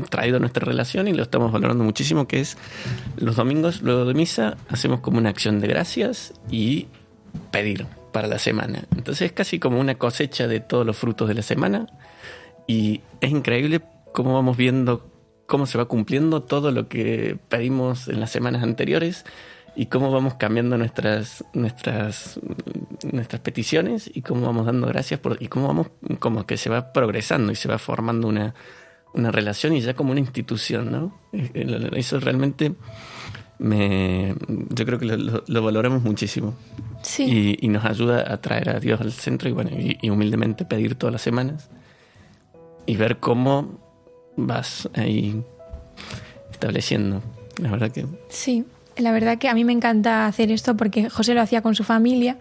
[0.10, 2.58] traído a nuestra relación y lo estamos valorando muchísimo, que es
[3.18, 6.88] los domingos luego de misa hacemos como una acción de gracias y
[7.52, 8.84] pedir para la semana.
[8.96, 11.88] Entonces es casi como una cosecha de todos los frutos de la semana
[12.68, 13.82] y es increíble
[14.14, 15.10] cómo vamos viendo
[15.46, 19.26] cómo se va cumpliendo todo lo que pedimos en las semanas anteriores
[19.76, 22.40] y cómo vamos cambiando nuestras nuestras
[23.12, 25.88] nuestras peticiones y cómo vamos dando gracias por y cómo vamos
[26.20, 28.54] como que se va progresando y se va formando una
[29.14, 31.18] una relación y ya como una institución, ¿no?
[31.34, 32.74] Eso realmente
[33.58, 34.36] me
[34.70, 36.54] yo creo que lo, lo- lo valoramos muchísimo
[37.02, 37.24] Sí.
[37.60, 40.66] y, y nos ayuda a traer a Dios al centro y bueno y, y humildemente
[40.66, 41.70] pedir todas las semanas
[42.86, 43.80] y ver cómo
[44.36, 45.42] vas ahí
[46.52, 47.22] estableciendo.
[47.62, 48.66] La verdad que Sí,
[48.98, 51.84] la verdad que a mí me encanta hacer esto porque José lo hacía con su
[51.84, 52.38] familia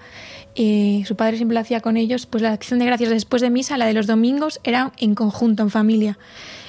[0.59, 2.27] y su padre siempre lo hacía con ellos.
[2.27, 5.62] Pues la acción de gracias después de misa, la de los domingos, era en conjunto,
[5.62, 6.18] en familia.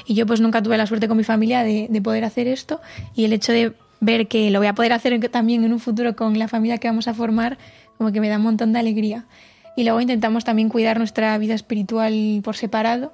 [0.05, 2.81] Y yo pues nunca tuve la suerte con mi familia de, de poder hacer esto
[3.15, 6.15] y el hecho de ver que lo voy a poder hacer también en un futuro
[6.15, 7.57] con la familia que vamos a formar,
[7.97, 9.25] como que me da un montón de alegría.
[9.75, 13.11] Y luego intentamos también cuidar nuestra vida espiritual por separado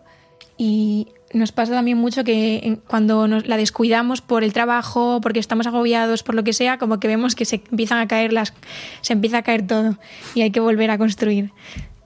[0.58, 5.68] y nos pasa también mucho que cuando nos la descuidamos por el trabajo, porque estamos
[5.68, 8.54] agobiados, por lo que sea, como que vemos que se empiezan a caer las,
[9.02, 9.98] se empieza a caer todo
[10.34, 11.52] y hay que volver a construir.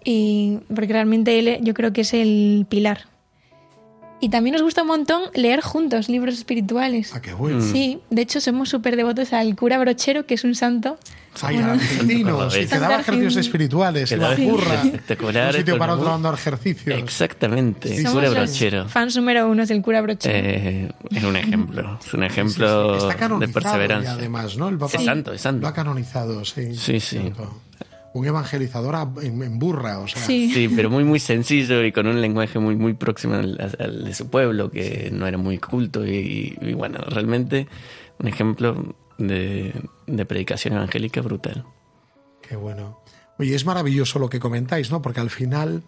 [0.04, 3.08] Y porque realmente él yo creo que es el pilar.
[4.22, 7.14] Y también nos gusta un montón leer juntos libros espirituales.
[7.14, 7.62] Ah, qué bueno.
[7.62, 10.98] Sí, de hecho somos súper devotos al cura brochero, que es un santo.
[11.44, 14.82] Ay, argentinos, y que daba ejercicios espirituales, Que iba daba a burra.
[14.84, 16.98] espectacular, Un sitio para otro dando ejercicios.
[17.00, 18.88] Exactamente, Sí, cura brochero.
[18.90, 20.36] Fans número uno del cura brochero.
[20.38, 24.14] Eh, es un ejemplo, es un ejemplo de perseverancia.
[24.14, 24.70] además, ¿no?
[24.70, 25.62] El Papa Es santo, es santo.
[25.62, 26.76] Lo ha canonizado, sí.
[26.76, 27.32] Sí.
[28.12, 30.22] Un evangelizador en, en burra, o sea.
[30.24, 30.52] Sí.
[30.52, 34.14] Sí, pero muy muy sencillo y con un lenguaje muy muy próximo al, al de
[34.16, 37.68] su pueblo, que no era muy culto y, y bueno, realmente
[38.18, 39.74] un ejemplo de,
[40.16, 41.66] de predicación evangélica brutal.
[42.42, 43.00] Qué bueno.
[43.38, 45.02] Oye, es maravilloso lo que comentáis, ¿no?
[45.02, 45.84] Porque al final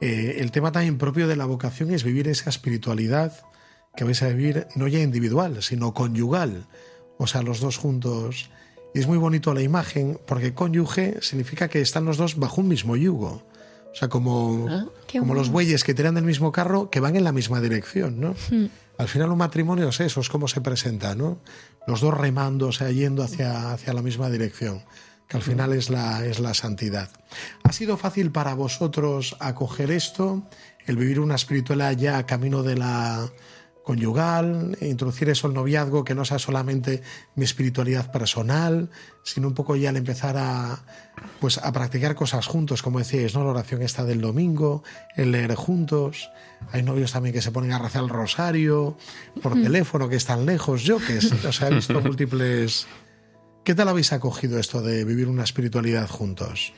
[0.00, 3.32] eh, el tema también propio de la vocación es vivir esa espiritualidad
[3.96, 6.66] que vais a vivir no ya individual, sino conyugal.
[7.18, 8.50] O sea, los dos juntos.
[8.94, 12.68] Y es muy bonito la imagen, porque cónyuge significa que están los dos bajo un
[12.68, 13.42] mismo yugo.
[13.92, 14.66] O sea, como,
[15.06, 15.40] Qué como bueno.
[15.40, 18.34] los bueyes que tiran del mismo carro que van en la misma dirección, ¿no?
[18.98, 21.38] Al final un matrimonio es eso, es como se presenta, ¿no?
[21.86, 24.82] Los dos remando, o sea, yendo hacia, hacia la misma dirección,
[25.28, 27.10] que al final es la, es la santidad.
[27.62, 30.48] ¿Ha sido fácil para vosotros acoger esto,
[30.86, 33.30] el vivir una espiritualidad ya camino de la
[33.84, 37.02] conyugal, introducir eso el noviazgo, que no sea solamente
[37.36, 38.88] mi espiritualidad personal,
[39.22, 40.82] sino un poco ya el empezar a,
[41.38, 43.44] pues, a practicar cosas juntos, como decíais, ¿no?
[43.44, 44.82] La oración esta del domingo,
[45.16, 46.30] el leer juntos.
[46.72, 48.96] Hay novios también que se ponen a rezar el rosario
[49.42, 50.82] por teléfono, que están lejos.
[50.82, 52.86] Yo que o sea, he visto múltiples...
[53.64, 56.74] ¿Qué tal habéis acogido esto de vivir una espiritualidad juntos?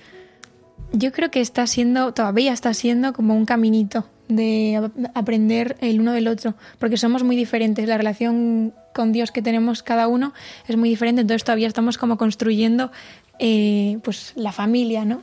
[0.92, 6.00] Yo creo que está siendo, todavía está siendo como un caminito de ap- aprender el
[6.00, 7.86] uno del otro, porque somos muy diferentes.
[7.88, 10.32] La relación con Dios que tenemos cada uno
[10.66, 12.90] es muy diferente, entonces todavía estamos como construyendo
[13.38, 15.22] eh, pues la familia, ¿no?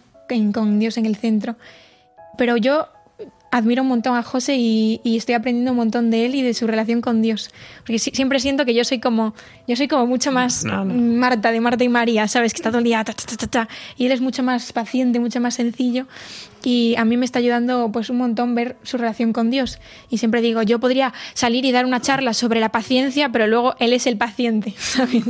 [0.53, 1.55] Con Dios en el centro.
[2.37, 2.87] Pero yo
[3.55, 6.53] admiro un montón a José y, y estoy aprendiendo un montón de él y de
[6.53, 7.51] su relación con Dios.
[7.85, 9.35] Porque si- siempre siento que yo soy como,
[9.67, 10.93] yo soy como mucho más No, no.
[10.93, 12.51] Marta, de Marta y María, ¿sabes?
[12.53, 15.39] Que está todo el día ta, ta, ta, y él es mucho más paciente, mucho
[15.39, 16.07] más sencillo
[16.65, 19.79] y a mí me está ayudando pues un montón ver su relación con Dios.
[20.09, 23.75] Y siempre digo, yo podría salir y dar una charla sobre la paciencia, pero luego
[23.79, 25.23] él es el paciente, ¿sabes?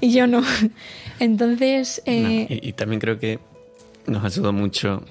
[0.00, 0.42] y yo no.
[1.20, 3.38] Entonces, No, eh, y, y también creo que
[4.06, 5.02] nos ayudó mucho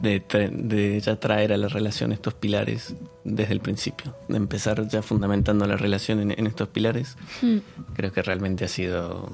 [0.00, 0.22] de,
[0.52, 5.66] de ya traer a la relación estos pilares desde el principio, de empezar ya fundamentando
[5.66, 7.16] la relación en, en estos pilares.
[7.42, 7.58] Hmm.
[7.94, 9.30] Creo que realmente ha sido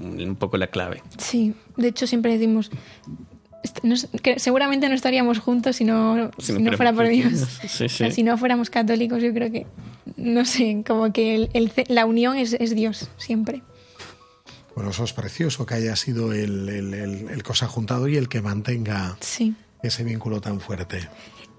[0.00, 1.02] mm, un poco la clave.
[1.18, 2.70] sí, de hecho siempre decimos...
[3.82, 7.32] no que seguramente no estaríamos juntos si no, Si si no no fuera por Dios.
[7.68, 8.10] Sí, sí.
[8.12, 9.66] Si no fuéramos católicos, yo creo que,
[10.16, 13.62] no sé, como que el- el la unión es, es Dios, siempre.
[14.74, 18.28] Bueno, eso es precioso que haya sido el, el, el- el ha juntado y el
[18.28, 19.54] que mantenga Sí.
[19.82, 21.08] Ese vínculo tan fuerte.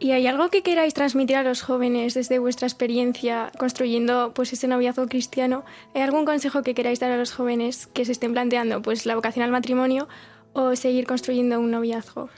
[0.02, 4.68] ¿Y hay algo que queráis transmitir a los jóvenes desde vuestra experiencia construyendo pues ese
[4.68, 5.66] noviazgo cristiano?
[5.94, 9.16] ¿Hay algún consejo que queráis dar a los jóvenes que se estén planteando pues la
[9.16, 10.08] vocación al matrimonio
[10.54, 12.30] o seguir construyendo un noviazgo?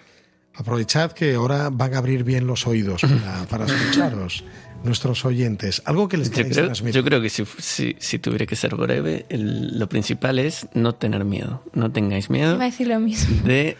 [0.55, 4.43] Aprovechad que ahora van a abrir bien los oídos para, para escucharos,
[4.83, 5.81] nuestros oyentes.
[5.85, 6.95] Algo que les Yo queráis creo, transmitir.
[7.01, 10.95] yo creo que si, si, si tuviera que ser breve, el- lo principal es no
[10.95, 11.63] tener miedo.
[11.73, 13.43] No tengáis miedo Iba a decir lo mismo.
[13.47, 13.77] de,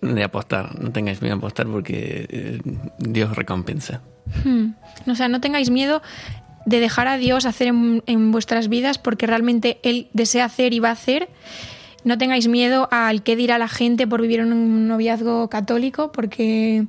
[0.00, 0.80] de apostar.
[0.80, 2.60] No tengáis miedo de apostar porque eh,
[2.98, 4.02] Dios recompensa.
[4.44, 4.72] Hmm.
[5.10, 6.02] O sea, no tengáis miedo
[6.66, 10.78] de dejar a Dios hacer en, en vuestras vidas porque realmente Él desea hacer y
[10.78, 11.28] va a hacer.
[12.04, 16.86] No tengáis miedo al qué dirá la gente por vivir en un noviazgo católico porque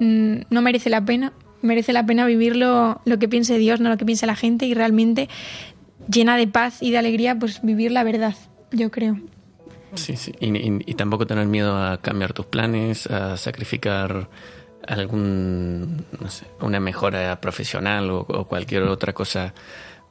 [0.00, 1.32] mm, no merece la pena.
[1.62, 4.72] Merece la pena vivirlo lo que piense Dios, no lo que piense la gente y
[4.72, 5.28] realmente
[6.10, 8.34] llena de paz y de alegría, pues vivir la verdad,
[8.72, 9.18] yo creo.
[9.94, 10.32] Sí, sí.
[10.40, 14.28] Y, y- y tampoco tener miedo a cambiar tus planes, a sacrificar
[14.86, 19.54] algún, no sé, una mejora profesional o, o cualquier otra cosa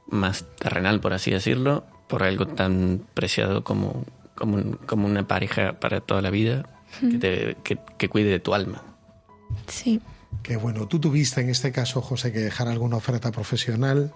[0.07, 4.05] más terrenal, por así decirlo, por algo tan preciado como,
[4.35, 6.65] como, un- como una pareja para toda la vida
[6.99, 8.81] que, te- que- que cuide de tu alma.
[9.67, 10.01] Sí.
[10.43, 14.13] Que bueno, tú tuviste en este caso, José, que dejar alguna oferta profesional,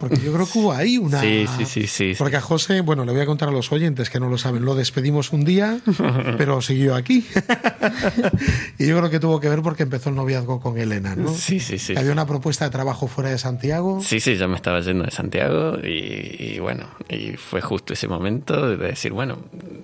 [0.00, 1.20] porque yo creo que hubo ahí una...
[1.20, 2.14] Sí, sí, sí, sí.
[2.18, 4.64] Porque a José, bueno, le voy a contar a los oyentes que no lo saben,
[4.64, 5.78] lo despedimos un día,
[6.38, 7.24] pero siguió aquí.
[8.78, 11.32] y yo creo que tuvo que ver porque empezó el noviazgo con Elena, ¿no?
[11.32, 11.94] Sí, sí, sí.
[11.94, 14.00] Que había una propuesta de trabajo fuera de Santiago.
[14.02, 18.08] Sí, sí, yo me estaba yendo de Santiago y, y bueno, y fue justo ese
[18.08, 19.38] momento de decir, bueno,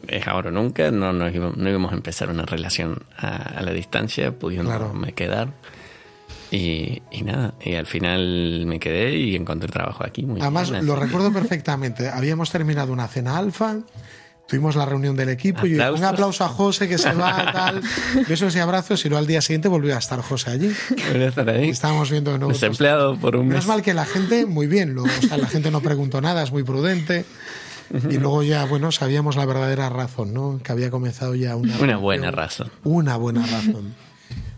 [0.06, 3.72] es ahora o nunca, no, no, no íbamos a empezar una relación a, a la
[3.72, 4.92] distancia, pudiendo Claro.
[4.92, 5.48] me quedar.
[6.50, 10.24] Y, y nada, y al final me quedé y encontré trabajo aquí.
[10.24, 12.08] Muy Además, bien, lo recuerdo perfectamente.
[12.08, 13.76] Habíamos terminado una cena alfa,
[14.48, 16.00] tuvimos la reunión del equipo y Aplausos.
[16.00, 17.82] un aplauso a José que se va, tal,
[18.28, 20.72] besos y abrazos, y luego al día siguiente volvió a estar José allí.
[21.12, 22.52] Voy a estar ahí, Estábamos viendo de nuevo.
[22.54, 23.66] desempleado por un mes.
[23.66, 26.50] mal que la gente, muy bien, lo- o sea, la gente no preguntó nada, es
[26.50, 27.26] muy prudente.
[28.10, 30.60] Y luego ya, bueno, sabíamos la verdadera razón, ¿no?
[30.62, 31.78] Que había comenzado ya una...
[31.78, 32.70] Una buena razón.
[32.84, 33.94] Una buena razón.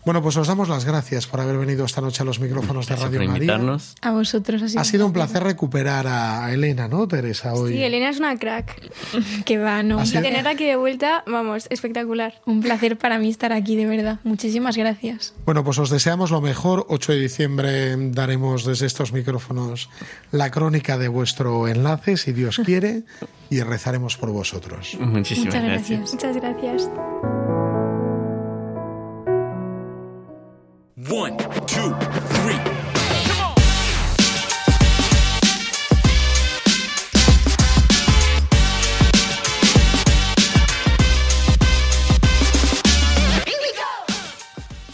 [0.05, 2.94] Bueno, pues os damos las gracias por haber venido esta noche a los micrófonos de
[2.94, 3.55] Gracias Radio por María.
[3.55, 3.94] invitarnos.
[4.01, 7.53] A vosotros Ha sido un placer recuperar a Elena, ¿no, Teresa?
[7.55, 7.72] Hoy.
[7.74, 8.80] Sí, Elena es una crack.
[9.44, 10.05] Que va, no.
[10.07, 12.40] Sido- tener aquí de vuelta, vamos, espectacular.
[12.46, 14.18] Un placer para mí estar aquí, de verdad.
[14.24, 15.34] Muchísimas gracias.
[15.44, 16.86] Bueno, pues os deseamos lo mejor.
[16.88, 19.90] 8 de diciembre daremos desde estos micrófonos
[20.32, 23.03] la crónica de vuestro enlace, si Dios quiere,
[23.51, 24.96] y rezaremos por vosotros.
[25.01, 25.98] Muchísimas Muchas gracias.
[26.01, 26.14] gracias.
[26.14, 27.39] Muchas gracias.
[31.09, 31.36] One,
[31.66, 31.96] two,
[32.28, 32.61] three.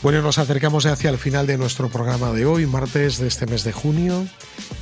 [0.02, 3.64] Bueno, nos acercamos hacia el final de nuestro programa de hoy, martes de este mes
[3.64, 4.28] de junio,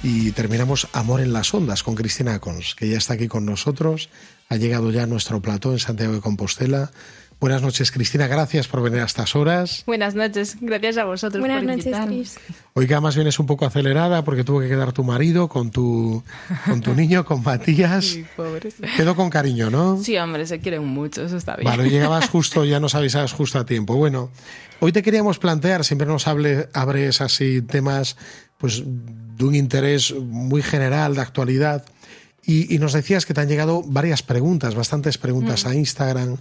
[0.02, 4.10] y terminamos Amor en las Ondas con Cristina Cons, que ya está aquí con nosotros.
[4.50, 6.90] Ha llegado ya a nuestro plató en Santiago de Compostela.
[7.44, 8.26] Buenas noches, Cristina.
[8.26, 9.82] Gracias por venir a estas horas.
[9.86, 11.94] Buenas noches, gracias a vosotros Buenas por noches.
[12.06, 12.38] Cris.
[12.72, 16.24] Hoy que además vienes un poco acelerada porque tuvo que quedar tu marido con tu,
[16.64, 18.06] con tu niño, con Matías.
[18.06, 18.76] Sí, pobres.
[18.96, 20.02] Quedó con cariño, ¿no?
[20.02, 21.70] Sí, hombre, se quieren mucho, eso está bien.
[21.70, 23.94] Vale, llegabas justo, ya nos avisabas justo a tiempo.
[23.94, 24.30] Bueno,
[24.80, 28.16] hoy te queríamos plantear, siempre nos hable, abres así temas
[28.56, 31.84] pues de un interés muy general, de actualidad,
[32.46, 35.68] Y, y nos decías que te han llegado varias preguntas, bastantes preguntas Mm.
[35.68, 36.36] a Instagram,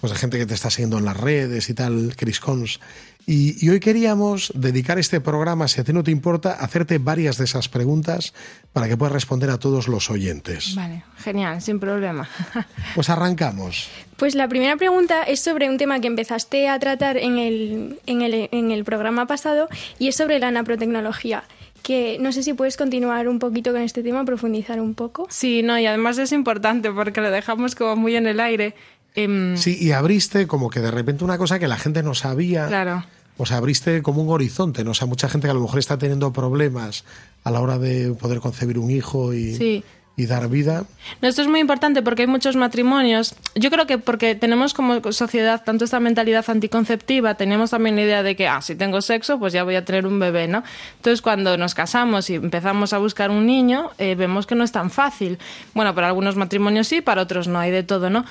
[0.00, 2.80] pues de gente que te está siguiendo en las redes y tal, Chris Cons.
[3.26, 7.38] Y, y hoy queríamos dedicar este programa, si a ti no te importa, hacerte varias
[7.38, 8.34] de esas preguntas
[8.74, 10.74] para que puedas responder a todos los oyentes.
[10.74, 12.28] Vale, genial, sin problema.
[12.94, 13.88] Pues arrancamos.
[14.18, 18.20] Pues la primera pregunta es sobre un tema que empezaste a tratar en el, en
[18.22, 21.44] el, en el programa pasado y es sobre la naprotecnología.
[21.84, 25.26] Que no sé si puedes continuar un poquito con este tema, profundizar un poco.
[25.28, 28.74] Sí, no, y además es importante porque lo dejamos como muy en el aire.
[29.14, 32.68] Em, Sí, y abriste como que de repente una cosa que la gente no sabía.
[32.68, 33.04] Claro.
[33.36, 34.92] O sea, abriste como un horizonte, ¿no?
[34.92, 37.04] O sea, mucha gente que a lo mejor está teniendo problemas
[37.42, 39.84] a la hora de poder concebir un hijo y, Sí.
[40.16, 40.84] Y dar vida.
[41.20, 43.34] No, esto es muy importante porque hay muchos matrimonios.
[43.56, 48.22] Yo creo que porque tenemos como sociedad tanto esta mentalidad anticonceptiva, tenemos también la idea
[48.22, 50.62] de que, ah, si tengo sexo, pues ya voy a tener un bebé, ¿no?
[50.96, 54.70] Entonces, cuando nos casamos y empezamos a buscar un niño, eh, vemos que no es
[54.70, 55.38] tan fácil.
[55.74, 58.24] Bueno, para algunos matrimonios sí, para otros no, hay de todo, ¿no?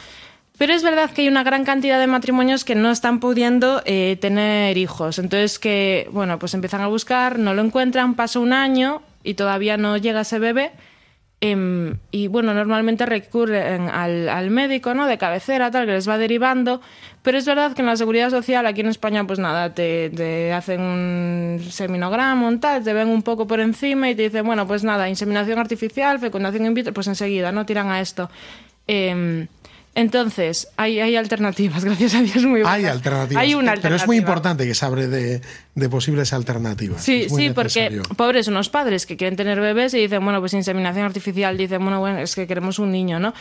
[0.58, 4.18] Pero es verdad que hay una gran cantidad de matrimonios que no están pudiendo eh,
[4.22, 5.20] tener hijos.
[5.20, 9.78] Entonces que, bueno, pues empiezan a buscar, no lo encuentran, pasa un año y todavía
[9.78, 10.72] no llega ese bebé.
[11.46, 15.08] Em, y bueno, normalmente recurren al, al médico, ¿no?
[15.08, 16.80] De cabecera, tal, que les va derivando.
[17.22, 20.54] Pero es verdad que en la seguridad social aquí en España, pues nada, te, te
[20.54, 24.66] hacen un seminograma, un tal, te ven un poco por encima y te dicen, bueno,
[24.66, 27.66] pues nada, inseminación artificial, fecundación in vitro, pues enseguida, ¿no?
[27.66, 28.30] Tiran a esto.
[28.88, 29.48] Em,
[29.96, 32.92] entonces, hay, hay alternativas, gracias a Dios, muy Hay buenas.
[32.94, 33.44] alternativas.
[33.44, 34.16] Hay una Pero es muy alternativa.
[34.16, 35.42] importante que se abre de,
[35.76, 37.04] de posibles alternativas.
[37.04, 41.06] Sí, sí, porque pobres unos padres que quieren tener bebés y dicen, bueno, pues inseminación
[41.06, 43.34] artificial, dicen, bueno, bueno, es que queremos un niño, ¿no?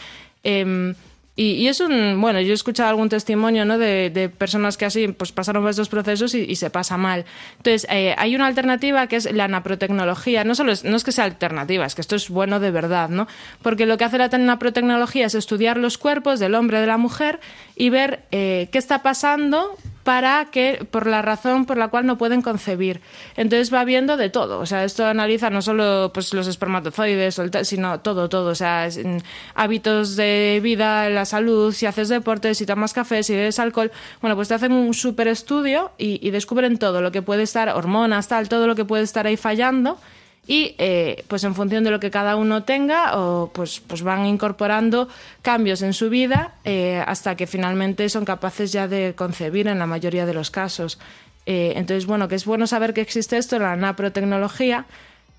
[0.45, 0.95] Em,
[1.35, 3.79] y, y es un, bueno, yo he escuchado algún testimonio, ¿no?
[3.79, 7.25] De, de personas que así, pues pasaron por estos procesos y, y se pasa mal.
[7.57, 10.45] Entonces, eh, hay una alternativa que es la naprotecnología.
[10.45, 13.09] No solo es, no es que sea alternativa, es que esto es bueno de verdad,
[13.09, 13.29] ¿no?
[13.63, 16.99] Porque lo que hace la naprotecnología es estudiar los cuerpos del hombre y de la
[16.99, 17.41] mujer
[17.77, 22.19] y ver eh, qué está pasando para que, por la razón por la cual no
[22.19, 23.01] pueden concebir.
[23.37, 24.59] Entonces va viendo de todo.
[24.59, 28.51] O sea, esto analiza no solo pues, los espermatozoides, sino todo, todo.
[28.51, 29.19] O sea, mm,
[29.55, 33.93] hábitos de vida, la salud, si haces deporte, si tomas café, si bebes alcohol.
[34.21, 37.69] Bueno, pues te hacen un súper estudio y, y descubren todo lo que puede estar,
[37.69, 39.99] hormonas, tal, todo lo que puede estar ahí fallando.
[40.47, 44.27] Y eh, pues en función de lo que cada uno tenga, o, pues, pues van
[44.27, 45.09] incorporando
[45.41, 49.87] cambios en su vida eh, hasta que finalmente son capaces ya de concebir en la
[49.87, 50.99] mayoría de los casos.
[51.47, 54.87] Eh, entonces, bueno, que es bueno saber que existe esto, la naprotecnología,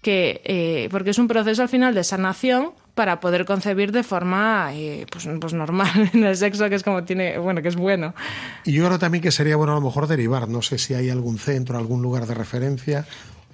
[0.02, 4.70] que, eh, porque es un proceso al final de sanación para poder concebir de forma
[4.74, 8.14] eh, pues, pues normal en el sexo, que es como tiene, bueno, que es bueno.
[8.66, 10.48] Y yo creo también que sería bueno a lo mejor derivar.
[10.48, 13.06] No sé si hay algún centro, algún lugar de referencia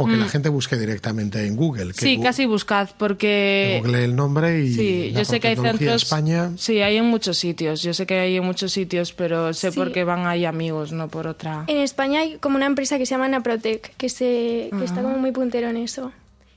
[0.01, 0.19] o que Mm.
[0.21, 1.87] la gente busque directamente en Google.
[1.93, 3.81] Que Sí, Gu- casi buscad, porque...
[3.83, 6.03] Google el nombre y Sí, yo sé que hay centros.
[6.03, 6.51] España.
[6.57, 7.81] Sí, hay en muchos sitios.
[7.83, 9.77] Yo sé que hay en muchos sitios, pero sé Sí.
[9.77, 11.65] por qué van ahí amigos, no por otra.
[11.67, 15.03] En España hay como una empresa que se llama Naprotec, que, se, que está Ah.
[15.03, 16.13] como muy puntero en eso.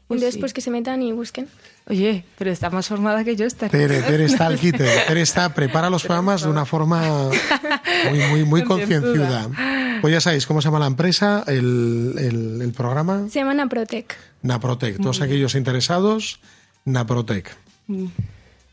[0.06, 0.40] Pues Entonces, sí.
[0.40, 1.48] pues que se metan y busquen.
[1.88, 3.68] Oye, pero está más formada que yo esta.
[3.68, 4.86] Tere, Tere está al quite.
[5.06, 7.28] Tere está, prepara los programas de una forma
[8.10, 9.48] muy, muy, muy concienzuda.
[10.00, 14.16] Pues ya sabéis cómo se llama la empresa, el, el- el programa Se llama Naprotec.
[14.42, 14.96] Naprotec.
[15.00, 16.40] Todos aquellos interesados,
[16.84, 17.56] Naprotec.
[17.88, 18.06] Mm.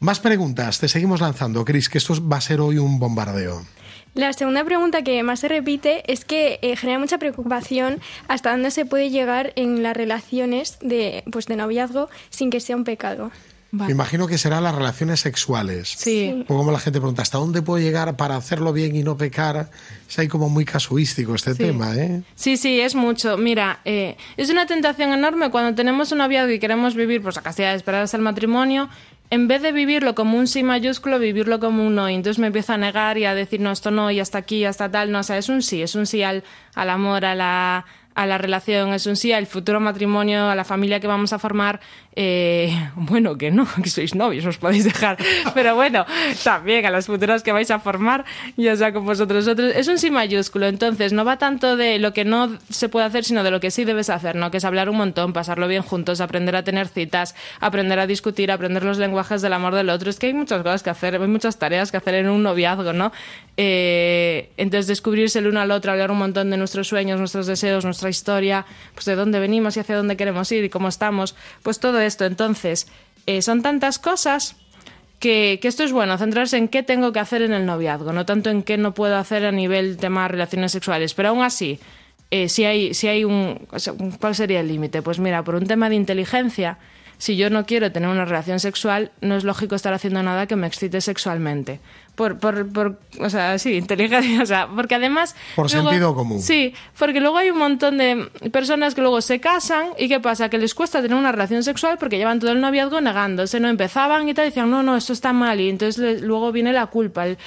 [0.01, 3.65] Más preguntas, te seguimos lanzando, Cris, que esto va a ser hoy un bombardeo.
[4.15, 8.71] La segunda pregunta que más se repite es que eh, genera mucha preocupación hasta dónde
[8.71, 13.31] se puede llegar en las relaciones de, pues, de noviazgo sin que sea un pecado.
[13.71, 15.89] Me imagino que serán las relaciones sexuales.
[15.95, 16.31] Sí.
[16.33, 19.15] Un poco como la gente pregunta, ¿hasta dónde puedo llegar para hacerlo bien y no
[19.15, 19.69] pecar?
[20.09, 21.57] Es ahí como muy casuístico este Sí.
[21.65, 22.23] tema, ¿eh?
[22.33, 23.37] Sí, sí, es mucho.
[23.37, 27.43] Mira, eh, es una tentación enorme cuando tenemos un noviazgo y queremos vivir pues, la
[27.43, 28.89] castidad de esperar hasta el matrimonio.
[29.31, 32.09] En vez de vivirlo como un sí mayúsculo, vivirlo como un no.
[32.09, 34.65] Y entonces me empiezo a negar y a decir, no, esto no, y hasta aquí,
[34.65, 35.11] hasta tal.
[35.11, 38.25] No, o sea, es un sí, es un sí al, al amor, a la, a
[38.25, 41.79] la relación, es un sí al futuro matrimonio, a la familia que vamos a formar.
[42.21, 45.15] Eh, bueno, que no, que sois novios, os podéis dejar.
[45.53, 46.05] Pero bueno,
[46.43, 48.25] también a las futuras que vais a formar,
[48.57, 49.71] ya sea con vosotros otros.
[49.73, 53.23] Es un sí mayúsculo, entonces no va tanto de lo que no se puede hacer,
[53.23, 54.51] sino de lo que sí debes hacer, ¿no?
[54.51, 58.51] Que es hablar un montón, pasarlo bien juntos, aprender a tener citas, aprender a discutir,
[58.51, 60.09] aprender los lenguajes del amor del otro.
[60.09, 62.91] Es que hay muchas cosas que hacer, hay muchas tareas que hacer en un noviazgo,
[62.91, 63.13] ¿no?
[63.55, 67.85] Eh, entonces descubrirse el uno al otro, hablar un montón de nuestros sueños, nuestros deseos,
[67.85, 71.79] nuestra historia, pues de dónde venimos y hacia dónde queremos ir y cómo estamos, pues
[71.79, 72.25] todo esto.
[72.25, 72.87] Entonces,
[73.25, 74.57] eh, son tantas cosas
[75.19, 78.49] que, esto es bueno, centrarse en qué tengo que hacer en el noviazgo, no tanto
[78.49, 81.13] en qué no puedo hacer a nivel tema relaciones sexuales.
[81.13, 81.79] Pero aún así,
[82.31, 83.67] eh, si hay, si hay un,
[84.19, 85.01] ¿cuál sería el límite?
[85.01, 86.77] Pues mira, por un tema de inteligencia,
[87.17, 90.55] si yo no quiero tener una relación sexual, no es lógico estar haciendo nada que
[90.55, 91.81] me excite sexualmente.
[92.19, 95.37] Por, por, por o sea, sí, inteligencia, o sea, porque además...
[95.55, 96.41] Por luego- sentido común.
[96.41, 100.49] Sí, porque luego hay un montón de personas que luego se casan y ¿qué pasa?
[100.49, 104.27] Que les cuesta tener una relación sexual porque llevan todo el noviazgo negándose, no empezaban
[104.27, 107.25] y tal, y decían, no, no, esto está mal, y entonces luego viene la culpa.
[107.25, 107.37] el-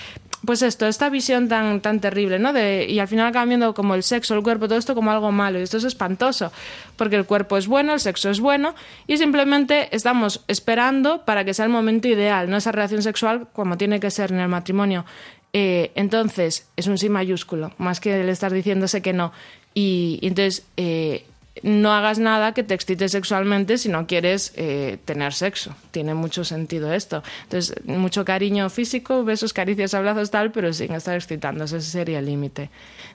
[0.45, 2.53] pues esto, esta visión tan, tan terrible, ¿no?
[2.53, 5.31] De, y al final acaban viendo como el sexo, el cuerpo, todo esto como algo
[5.31, 5.61] malo.
[5.61, 6.51] Y esto es espantoso,
[6.97, 8.74] porque el cuerpo es bueno, el sexo es bueno,
[9.07, 12.57] y simplemente estamos esperando para que sea el momento ideal, ¿no?
[12.57, 15.05] Esa relación sexual como tiene que ser en el matrimonio.
[15.53, 19.32] Eh, entonces, es un sí mayúsculo, más que el estar diciéndose que no.
[19.74, 21.26] Y, entonces, eh,
[21.63, 25.75] no hagas nada que te excite sexualmente si no quieres eh, tener sexo.
[25.91, 27.23] Tiene mucho sentido esto.
[27.45, 31.77] Entonces, mucho cariño físico, besos, caricias, abrazos, tal, pero sin estar excitándose.
[31.77, 32.71] Ese sería el límite.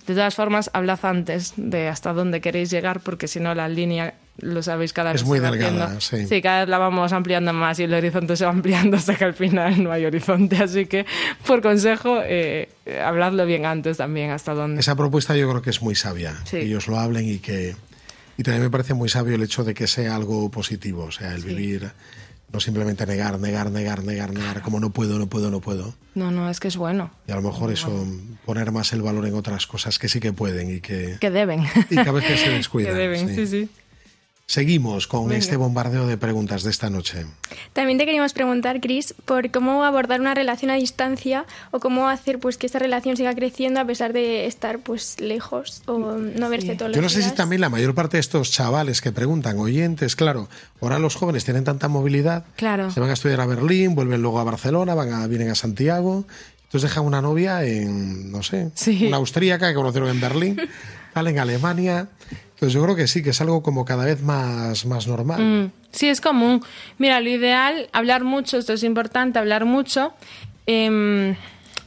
[0.05, 4.13] De todas formas, hablad antes de hasta dónde queréis llegar, porque si no, la línea,
[4.37, 6.29] lo sabéis, cada vez Es muy delgada, haciendo.
[6.29, 6.41] sí.
[6.41, 9.33] cada vez la vamos ampliando más y el horizonte se va ampliando hasta que al
[9.33, 10.55] final no hay horizonte.
[10.63, 11.05] Así que,
[11.45, 14.79] por consejo, eh, eh, habladlo bien antes también, hasta dónde.
[14.79, 16.57] Esa propuesta yo creo que es muy sabia, Sí.
[16.59, 17.75] que ellos lo hablen y que...
[18.37, 21.33] Y también me parece muy sabio el hecho de que sea algo positivo, o sea,
[21.33, 21.91] el vivir,
[22.53, 25.95] no simplemente negar, negar, negar, negar, negar, como no puedo, no puedo, no puedo.
[26.15, 27.11] No, no, es que es bueno.
[27.27, 28.05] Y a lo mejor eso,
[28.45, 31.65] poner más el valor en otras cosas que sí que pueden y que, Que deben.
[31.89, 32.93] y que a veces se descuidan.
[32.93, 33.35] que deben, sí.
[33.35, 33.69] sí, sí.
[34.57, 35.39] Seguimos con Venga.
[35.39, 37.25] este bombardeo de preguntas de esta noche.
[37.73, 42.39] También te queríamos preguntar, Chris, por cómo abordar una relación a distancia o cómo hacer
[42.39, 46.75] pues que esta relación siga creciendo a pesar de estar pues lejos o no verse
[46.75, 47.35] todos los Yo no sé si días.
[47.35, 50.47] también la mayor parte de estos chavales que preguntan, oyentes, claro,
[50.79, 52.89] ahora los jóvenes tienen tanta movilidad, Claro.
[52.89, 56.23] se van a estudiar a Berlín, vuelven luego a Barcelona, van a, vienen a Santiago,
[56.63, 58.71] entonces dejan una novia en, no sé,
[59.07, 60.57] una austríaca que conocieron en Berlín,
[61.13, 62.07] tal, en Alemania.
[62.57, 65.39] Entonces yo creo que sí, que es algo como cada vez más, más normal.
[65.39, 66.63] Mm, sí, es común.
[66.97, 70.11] Mira, lo ideal, hablar mucho, esto es importante, hablar mucho.
[70.65, 71.35] Em,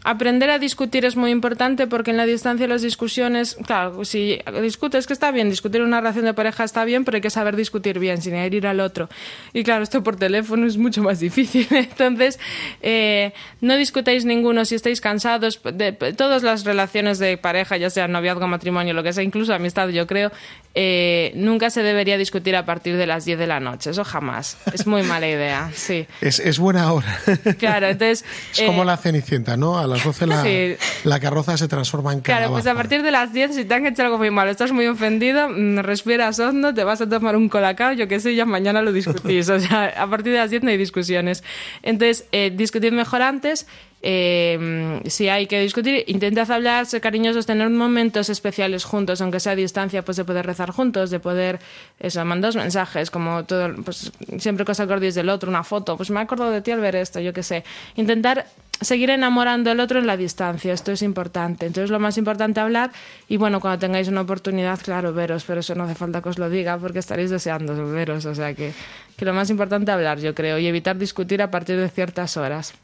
[0.05, 5.07] aprender a discutir es muy importante porque en la distancia las discusiones, claro, si discutes
[5.07, 7.99] que está bien, discutir una relación de pareja está bien, pero hay que saber discutir
[7.99, 9.09] bien, sin herir al otro.
[9.53, 11.67] Y claro, esto por teléfono es mucho más difícil.
[11.71, 12.39] Entonces,
[12.83, 15.61] eh, no discutáis ninguno si estáis cansados.
[15.63, 19.53] De, de todas las relaciones de pareja, ya sea noviazgo, matrimonio, lo que sea, incluso
[19.53, 20.31] amistad, yo creo,
[20.75, 23.91] eh, nunca se debería discutir a partir de las 10 de la noche.
[23.91, 24.57] Eso jamás.
[24.73, 26.07] Es muy mala idea, sí.
[26.21, 27.19] Es, es buena hora.
[27.59, 28.25] Claro, entonces...
[28.53, 29.79] Es como eh, la cenicienta, ¿no?
[29.79, 30.77] A las 12 la, Sí.
[31.05, 32.63] la carroza se transforma en Claro, calabaza.
[32.63, 34.87] pues a partir de las 10, si te han hecho algo muy malo, estás muy
[34.87, 38.81] ofendido, mm, respiras hondo, te vas a tomar un colacao, yo qué sé, ya mañana
[38.83, 39.49] lo discutís.
[39.51, 41.43] O sea, a partir de las 10 no hay discusiones.
[41.83, 43.67] Entonces, eh, discutid mejor antes.
[44.03, 49.53] eh, si hay que discutir, intentad hablar, ser cariñosos, tener momentos especiales juntos, aunque sea
[49.53, 51.59] a distancia, pues de poder rezar juntos, de poder,
[51.99, 56.11] eso, mandar mensajes, como todo, pues siempre que os acordéis del otro, una foto, pues
[56.11, 57.63] me he acordado de ti al ver esto, yo qué sé.
[57.97, 58.47] Intentar
[58.81, 61.67] seguir enamorando al otro en la distancia, esto es importante.
[61.67, 62.91] Entonces, lo más importante hablar
[63.29, 66.39] y bueno, cuando tengáis una oportunidad, claro, veros, pero eso no hace falta que os
[66.39, 68.73] lo diga porque estaréis deseando veros, o sea que,
[69.17, 72.75] que lo más importante hablar, yo creo, y evitar discutir a partir de ciertas horas.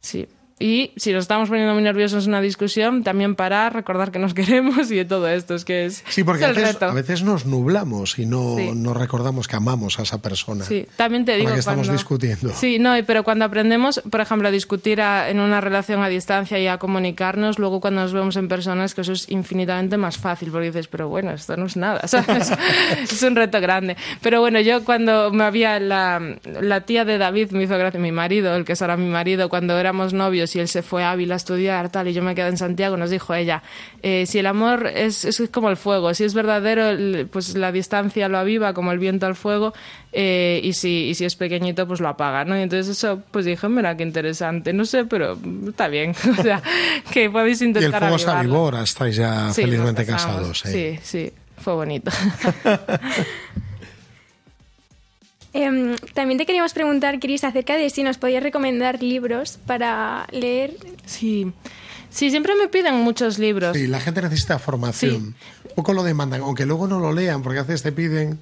[0.00, 0.28] Sí.
[0.58, 4.32] Y si nos estamos poniendo muy nerviosos en una discusión, también parar, recordar que nos
[4.34, 6.84] queremos y de todo esto, es que es, Sí, porque es a el veces, reto.
[6.86, 8.70] a veces nos nublamos y no, Sí.
[8.74, 10.64] no recordamos que amamos a esa persona.
[10.64, 12.52] Sí, también te con digo la que estamos cuando- discutiendo.
[12.54, 16.58] Sí, no, pero cuando aprendemos, por ejemplo, a discutir a- en una relación a distancia
[16.58, 20.16] y a comunicarnos, luego cuando nos vemos en persona es que eso es infinitamente más
[20.18, 22.52] fácil, porque dices, pero bueno, esto no es nada, ¿sabes?
[23.02, 23.96] es un reto grande.
[24.20, 26.20] Pero bueno, yo cuando me había la,
[26.60, 29.48] la tía de David me hizo gracia, mi marido, el que es ahora mi marido,
[29.48, 32.34] cuando éramos novios y él se fue a Ávila a estudiar tal y yo me
[32.34, 33.62] quedé en Santiago, nos dijo ella,
[34.02, 37.72] eh, si el amor es, es como el fuego, si es verdadero, el- pues la
[37.72, 39.72] distancia lo aviva como el viento al fuego
[40.12, 42.58] eh, y, si, y si es pequeñito, pues lo apaga, ¿no?
[42.58, 45.38] Y entonces eso, pues dije, mira, qué interesante, no sé, pero
[45.68, 46.62] está bien, o sea,
[47.12, 50.64] que podéis Y el intentar fuego avivó, ahora estáis ya Sí, felizmente casados.
[50.66, 50.98] ¿eh?
[51.00, 52.10] Sí, sí, fue bonito.
[55.54, 60.76] Em, también te queríamos preguntar, Cris, acerca de si nos podías recomendar libros para leer.
[61.04, 61.52] Sí,
[62.10, 63.76] sí, siempre me piden muchos libros.
[63.76, 65.34] Sí, la gente necesita formación.
[65.64, 68.38] Un poco lo demandan, aunque luego no lo lean, porque a veces te piden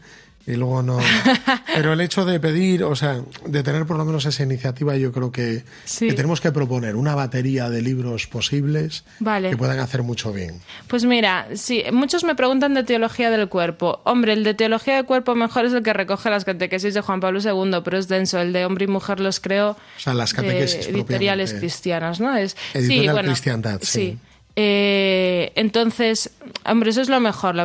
[0.47, 0.99] y luego no.
[1.75, 5.13] Pero el hecho de pedir, o sea, de tener por lo menos esa iniciativa, yo
[5.13, 6.09] creo que, Sí.
[6.09, 9.51] que tenemos que proponer una batería de libros posibles Vale.
[9.51, 10.61] que puedan hacer mucho bien.
[10.89, 14.01] Pues mira, sí, muchos me preguntan de teología del cuerpo.
[14.05, 17.21] Hombre, el de teología del cuerpo mejor es el que recoge las catequesis de Juan
[17.21, 18.41] Pablo II, pero es denso.
[18.41, 22.35] El de hombre y mujer los creo O sea, las catequesis de editoriales cristianas, ¿no?
[22.37, 24.19] Es, Editorial sí, bueno, Cristiandad, sí.
[24.63, 26.33] Eh, entonces,
[26.67, 27.57] hombre, eso es lo mejor,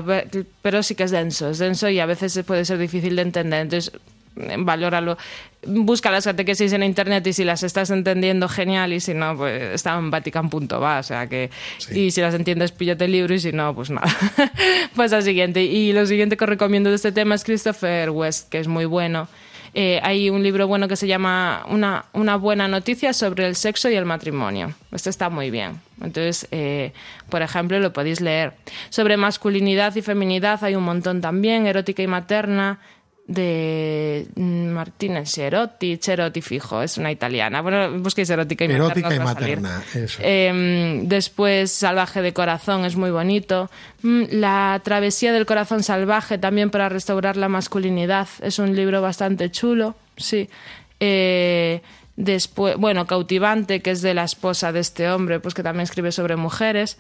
[0.62, 3.62] pero sí que es denso, es denso y a veces puede ser difícil de entender.
[3.64, 3.92] Entonces,
[4.38, 5.18] eh, valóralo.
[5.68, 9.62] Busca las catequesis en internet y si las estás entendiendo, genial, y si no, pues
[9.74, 11.50] está en vatican.va, o sea que...
[11.92, 14.08] Y si las entiendes, píllate el libro, y si no, pues nada.
[14.96, 15.64] pues al siguiente.
[15.64, 18.86] Y lo siguiente que os recomiendo de este tema es Christopher West, que es muy
[18.86, 19.28] bueno.
[19.78, 23.90] Eh, hay un libro bueno que se llama una, una buena noticia sobre el sexo
[23.90, 24.74] y el matrimonio.
[24.94, 25.82] Este está muy bien.
[26.02, 26.94] Entonces, eh,
[27.30, 28.54] por ejemplo, lo podéis leer.
[28.90, 32.80] Sobre masculinidad y feminidad hay un montón también, erótica y materna,
[33.28, 37.62] de Martina Cerotti, Cerotti fijo, es una italiana.
[37.62, 39.80] Bueno, busquéis erótica y Erótica y materna.
[39.80, 40.20] materna, eso.
[40.22, 43.70] Eh, después, Salvaje de Corazón, es muy bonito.
[44.04, 49.50] Mm, La Travesía del Corazón Salvaje, también para restaurar la masculinidad, es un libro bastante
[49.50, 50.50] chulo, sí.
[51.00, 51.82] Eh,
[52.16, 56.12] después, bueno, Cautivante, que es de la esposa de este hombre, pues que también escribe
[56.12, 56.98] sobre mujeres.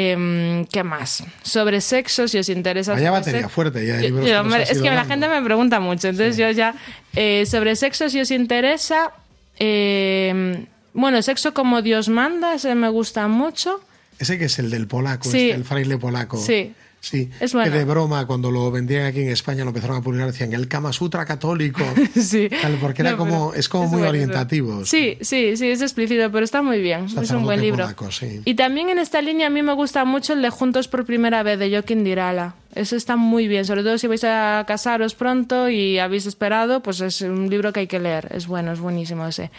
[0.00, 1.24] Em, ¿Qué más?
[1.42, 2.92] Sobre sexo, si os interesa.
[2.92, 6.08] Vaya batería sexo- fuerte ya nos hombre, has es que la gente me pregunta mucho,
[6.08, 6.74] entonces yo ya.
[7.16, 9.12] eh, sobre sexo, si os interesa.
[9.58, 13.80] eh, bueno, sexo como Dios manda, ese me gusta mucho.
[14.18, 15.48] Ese que es el del polaco, Sí.
[15.50, 16.36] este, el fraile polaco.
[16.38, 16.74] Sí.
[17.10, 17.74] Sí, Es que bueno.
[17.74, 20.92] de broma, cuando lo vendían aquí en España, lo empezaron a publicar, decían el Kama
[20.92, 21.82] Sutra católico.
[22.14, 22.48] sí.
[22.60, 24.84] Tal, porque era No, como, es como es muy bueno, orientativo.
[24.84, 27.06] Sí, sí, sí, es explícito, pero está muy bien.
[27.20, 27.84] Es un buen libro.
[27.84, 28.42] polaco, sí.
[28.44, 31.42] Y también en esta línea a mí me gusta mucho el de Juntos por primera
[31.42, 32.54] vez de Joaquín Dirala.
[32.74, 37.00] Eso está muy bien, sobre todo si vais a casaros pronto y habéis esperado, pues
[37.00, 38.28] es un libro que hay que leer.
[38.34, 39.50] Es bueno, es buenísimo ese.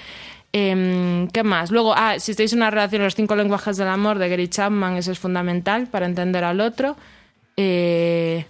[0.52, 1.70] Em, ¿Qué más?
[1.70, 4.96] Luego, ah, si estáis en una relación, los cinco lenguajes del amor de Gary Chapman,
[4.98, 6.96] ese es fundamental para entender al otro.
[7.62, 8.46] Eh,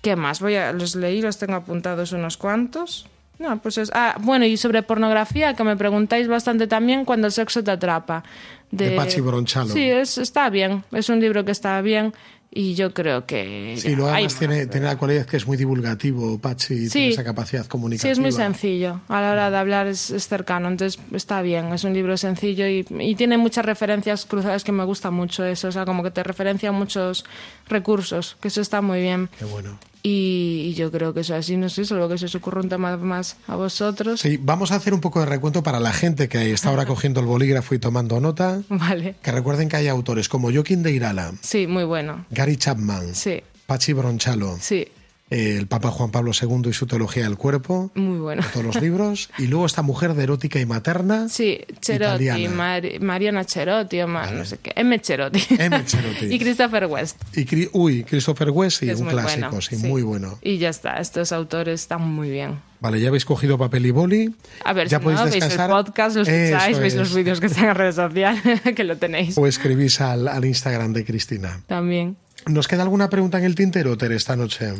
[0.00, 0.40] ¿Qué más?
[0.40, 3.06] Voy a, los leí, los tengo apuntados unos cuantos.
[3.38, 3.90] No, pues es.
[3.92, 8.24] Ah, bueno, y sobre pornografía, que me preguntáis bastante también cuando el sexo te atrapa.
[8.70, 9.68] De Pachi Bronchalo.
[9.68, 10.82] Sí, es, está bien.
[10.92, 12.14] Es un libro que está bien
[12.54, 13.74] y yo creo que.
[13.78, 14.34] Sí, hay además más.
[14.38, 16.90] tiene, tiene la cualidad que es muy divulgativo, Pachi, y Sí.
[16.90, 18.12] tiene esa capacidad Sí, comunicativa.
[18.12, 19.00] es muy sencillo.
[19.08, 21.72] A la hora de hablar es, es cercano, entonces está bien.
[21.74, 25.68] Es un libro sencillo y, y tiene muchas referencias cruzadas que me gusta mucho eso.
[25.68, 27.24] O sea, como que te referencia a muchos
[27.68, 29.28] recursos, que eso está muy bien.
[29.38, 29.78] Qué bueno.
[30.06, 32.68] Y, y yo creo que eso así, no sé, solo que se os ocurra un
[32.68, 34.20] tema más a vosotros.
[34.20, 37.20] Sí, vamos a hacer un poco de recuento para la gente que está ahora cogiendo
[37.20, 38.60] el bolígrafo y tomando nota.
[38.68, 39.14] Vale.
[39.22, 42.26] Que recuerden que hay autores como Joaquín de Irala, Sí, muy bueno.
[42.30, 44.86] Gary Chapman, Sí, Pachi Bronchalo, sí,
[45.34, 48.42] eh, el Papa Juan Pablo II y su teología del cuerpo, muy bueno.
[48.52, 52.48] todos los libros, y luego esta mujer de erótica y materna, Sí, Cherotti.
[52.48, 55.00] Mari- Mariana Cherotti, o no sé qué, M.
[55.00, 55.42] Cherotti.
[55.58, 55.84] M.
[55.84, 56.26] Cherotti.
[56.34, 57.16] y Christopher West.
[57.36, 60.38] y Cri- uy, Christopher West, y que es un clásico, bueno, sí, muy bueno.
[60.42, 62.58] Y ya está, estos autores están muy bien.
[62.80, 64.34] Vale, ya habéis cogido papel y boli.
[64.64, 65.70] A ver, ya si podéis no, veis el descansar.
[65.70, 69.46] podcast, lo escucháis, veis los vídeos que están en redes sociales, que lo tenéis O
[69.46, 71.60] escribís al, al Instagram de Cristina.
[71.66, 72.16] también.
[72.46, 74.74] ¿Nos queda alguna pregunta en el tintero, Tere, esta noche?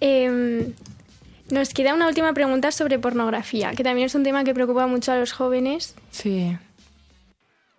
[0.00, 0.72] Em,
[1.50, 5.12] nos queda una última pregunta sobre pornografía, que también es un tema que preocupa mucho
[5.12, 5.94] a los jóvenes.
[6.10, 6.56] Sí.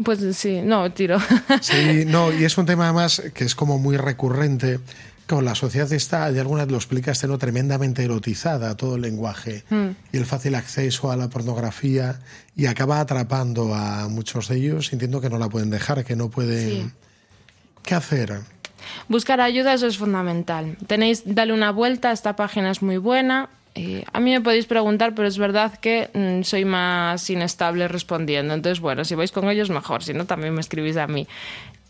[0.04, 1.20] Pues sí, no, tiro.
[1.62, 4.80] Sí, no, y es un tema además que es como muy recurrente.
[5.28, 7.38] Con la sociedad está, de alguna vez lo explicas, ¿no?
[7.38, 9.90] tremendamente erotizada todo el lenguaje Mm.
[10.12, 12.20] y el fácil acceso a la pornografía
[12.56, 16.30] y acaba atrapando a muchos de ellos sintiendo que no la pueden dejar, que no
[16.30, 16.70] pueden...
[16.70, 16.92] Sí.
[17.84, 18.42] ¿Qué hacer?
[19.08, 20.78] Buscar ayuda, eso es fundamental.
[20.88, 23.50] Tenéis, dale una vuelta, esta página es muy buena.
[23.74, 28.54] Eh, a mí me podéis preguntar, pero es verdad que mm, soy más inestable respondiendo.
[28.54, 30.04] Entonces, bueno, si vais con ellos, mejor.
[30.04, 31.26] Si no, también me escribís a mí.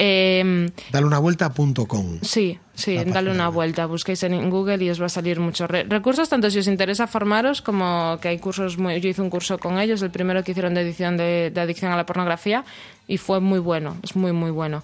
[0.03, 2.19] Eh, Dale una vuelta.com.
[2.21, 3.53] Sí, sí, dale una web.
[3.55, 6.67] vuelta, busquéis en Google y os va a salir muchos re- recursos, tanto si os
[6.67, 8.99] interesa formaros como que hay cursos muy...
[8.99, 11.91] Yo hice un curso con ellos, el primero que hicieron de edición de, de adicción
[11.91, 12.63] a la pornografía
[13.07, 14.83] y fue muy bueno, es muy, muy bueno.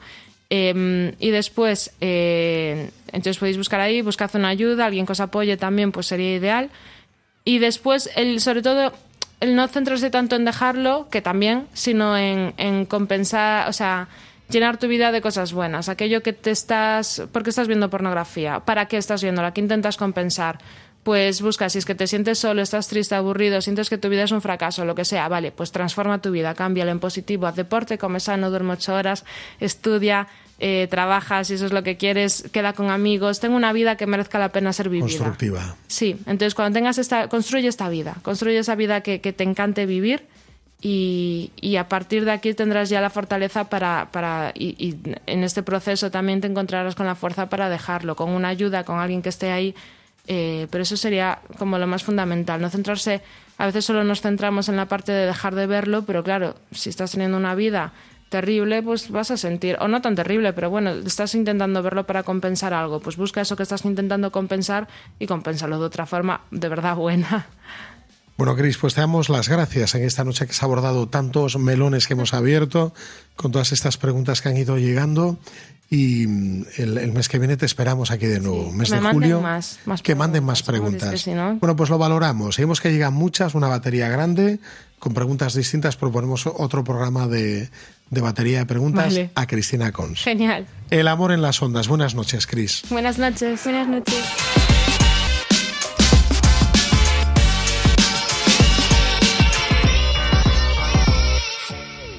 [0.49, 5.57] Eh, y después, eh, entonces podéis buscar ahí, buscad una ayuda, alguien que os apoye
[5.57, 6.69] también, pues sería ideal.
[7.43, 8.93] Y después, el, sobre todo,
[9.39, 14.07] el no centrarse tanto en dejarlo, que también, sino en, en compensar, o sea,
[14.49, 15.89] llenar tu vida de cosas buenas.
[15.89, 17.23] Aquello que te estás.
[17.31, 18.61] ¿Por qué estás viendo pornografía?
[18.61, 19.53] ¿Para qué estás viéndola?
[19.53, 20.59] ¿Qué intentas compensar?
[21.07, 24.23] Pues busca, si es que te sientes solo, estás triste, aburrido, sientes que tu vida
[24.23, 27.55] es un fracaso, lo que sea, vale, pues transforma tu vida, cámbiala en positivo, haz
[27.55, 29.23] deporte, come sano, duerme ocho horas,
[29.61, 30.27] estudia,
[30.59, 34.05] eh, trabaja, si eso es lo que quieres, queda con amigos, tengo una vida que
[34.05, 35.07] merezca la pena ser vivida.
[35.07, 35.77] Constructiva.
[35.87, 39.85] Sí, entonces cuando tengas esta, construye esta vida, construye esa vida que, que te encante
[39.85, 40.25] vivir
[40.81, 45.45] y, y a partir de aquí tendrás ya la fortaleza para, para y, y en
[45.45, 49.21] este proceso también te encontrarás con la fuerza para dejarlo, con una ayuda, con alguien
[49.21, 49.73] que esté ahí,
[50.28, 53.21] eh, pero eso sería como lo más fundamental, no centrarse,
[53.57, 56.89] a veces solo nos centramos en la parte de dejar de verlo, pero claro, si
[56.89, 57.93] estás teniendo una vida
[58.30, 62.23] terrible, pues vas a sentir, o no tan terrible, pero bueno, estás intentando verlo para
[62.23, 66.69] compensar algo, pues busca eso que estás intentando compensar y compénsalo de otra forma de
[66.69, 67.47] verdad buena.
[68.38, 71.57] Bueno, Cris, pues te damos las gracias en esta noche que se ha abordado tantos
[71.57, 72.93] melones que hemos abierto,
[73.35, 75.39] con todas estas preguntas que han ido llegando.
[75.89, 78.71] Y mm, el, el mes que viene te esperamos aquí de nuevo.
[78.71, 79.41] mes me de julio.
[79.41, 81.09] más- más que manden más preguntas.
[81.11, 82.55] que si no- Bueno, pues lo valoramos.
[82.55, 84.59] Seguimos que llegan muchas, una batería grande,
[84.99, 85.95] con preguntas distintas.
[85.95, 87.69] Proponemos otro programa de,
[88.11, 89.31] de batería de preguntas Vale.
[89.33, 90.21] a Cristina Cons.
[90.21, 90.67] Genial.
[90.91, 91.88] El amor en las ondas.
[91.88, 92.83] Buenas noches, Cris.
[92.89, 93.63] Buenas noches.
[93.63, 94.23] Buenas noches.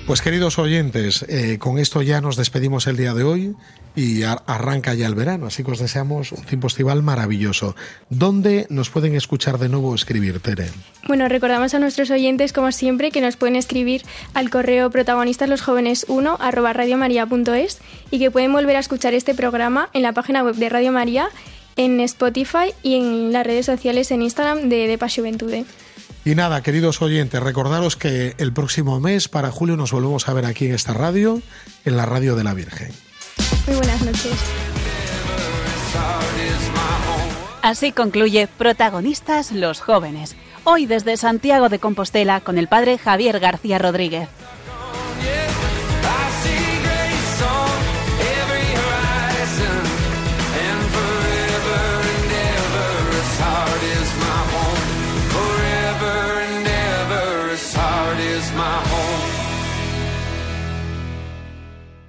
[0.09, 3.55] Pues queridos oyentes, eh, con esto ya nos despedimos el día de hoy
[3.95, 7.77] y ar- arranca ya el verano, así que os deseamos un tiempo estival maravilloso.
[8.09, 10.69] ¿Dónde nos pueden escuchar de nuevo escribir, Tere?
[11.07, 14.01] Bueno, recordamos a nuestros oyentes, como siempre, que nos pueden escribir
[14.33, 17.77] al correo protagonistas los jóvenes 1 arroba radiomaria.es
[18.11, 21.29] y que pueden volver a escuchar este programa en la página web de Radio María,
[21.77, 25.67] en Spotify y en las redes sociales en Instagram de Depa Juventude.
[26.29, 30.45] Y nada, queridos oyentes, recordaros que el próximo mes, para julio, nos volvemos a ver
[30.45, 31.41] aquí en esta radio,
[31.87, 32.93] en la Radio de la Virgen.
[33.67, 34.35] Muy buenas noches.
[37.63, 40.37] Así concluye Protagonistas los jóvenes.
[40.65, 44.29] Hoy desde Santiago de Compostela con el padre Javier García Rodríguez.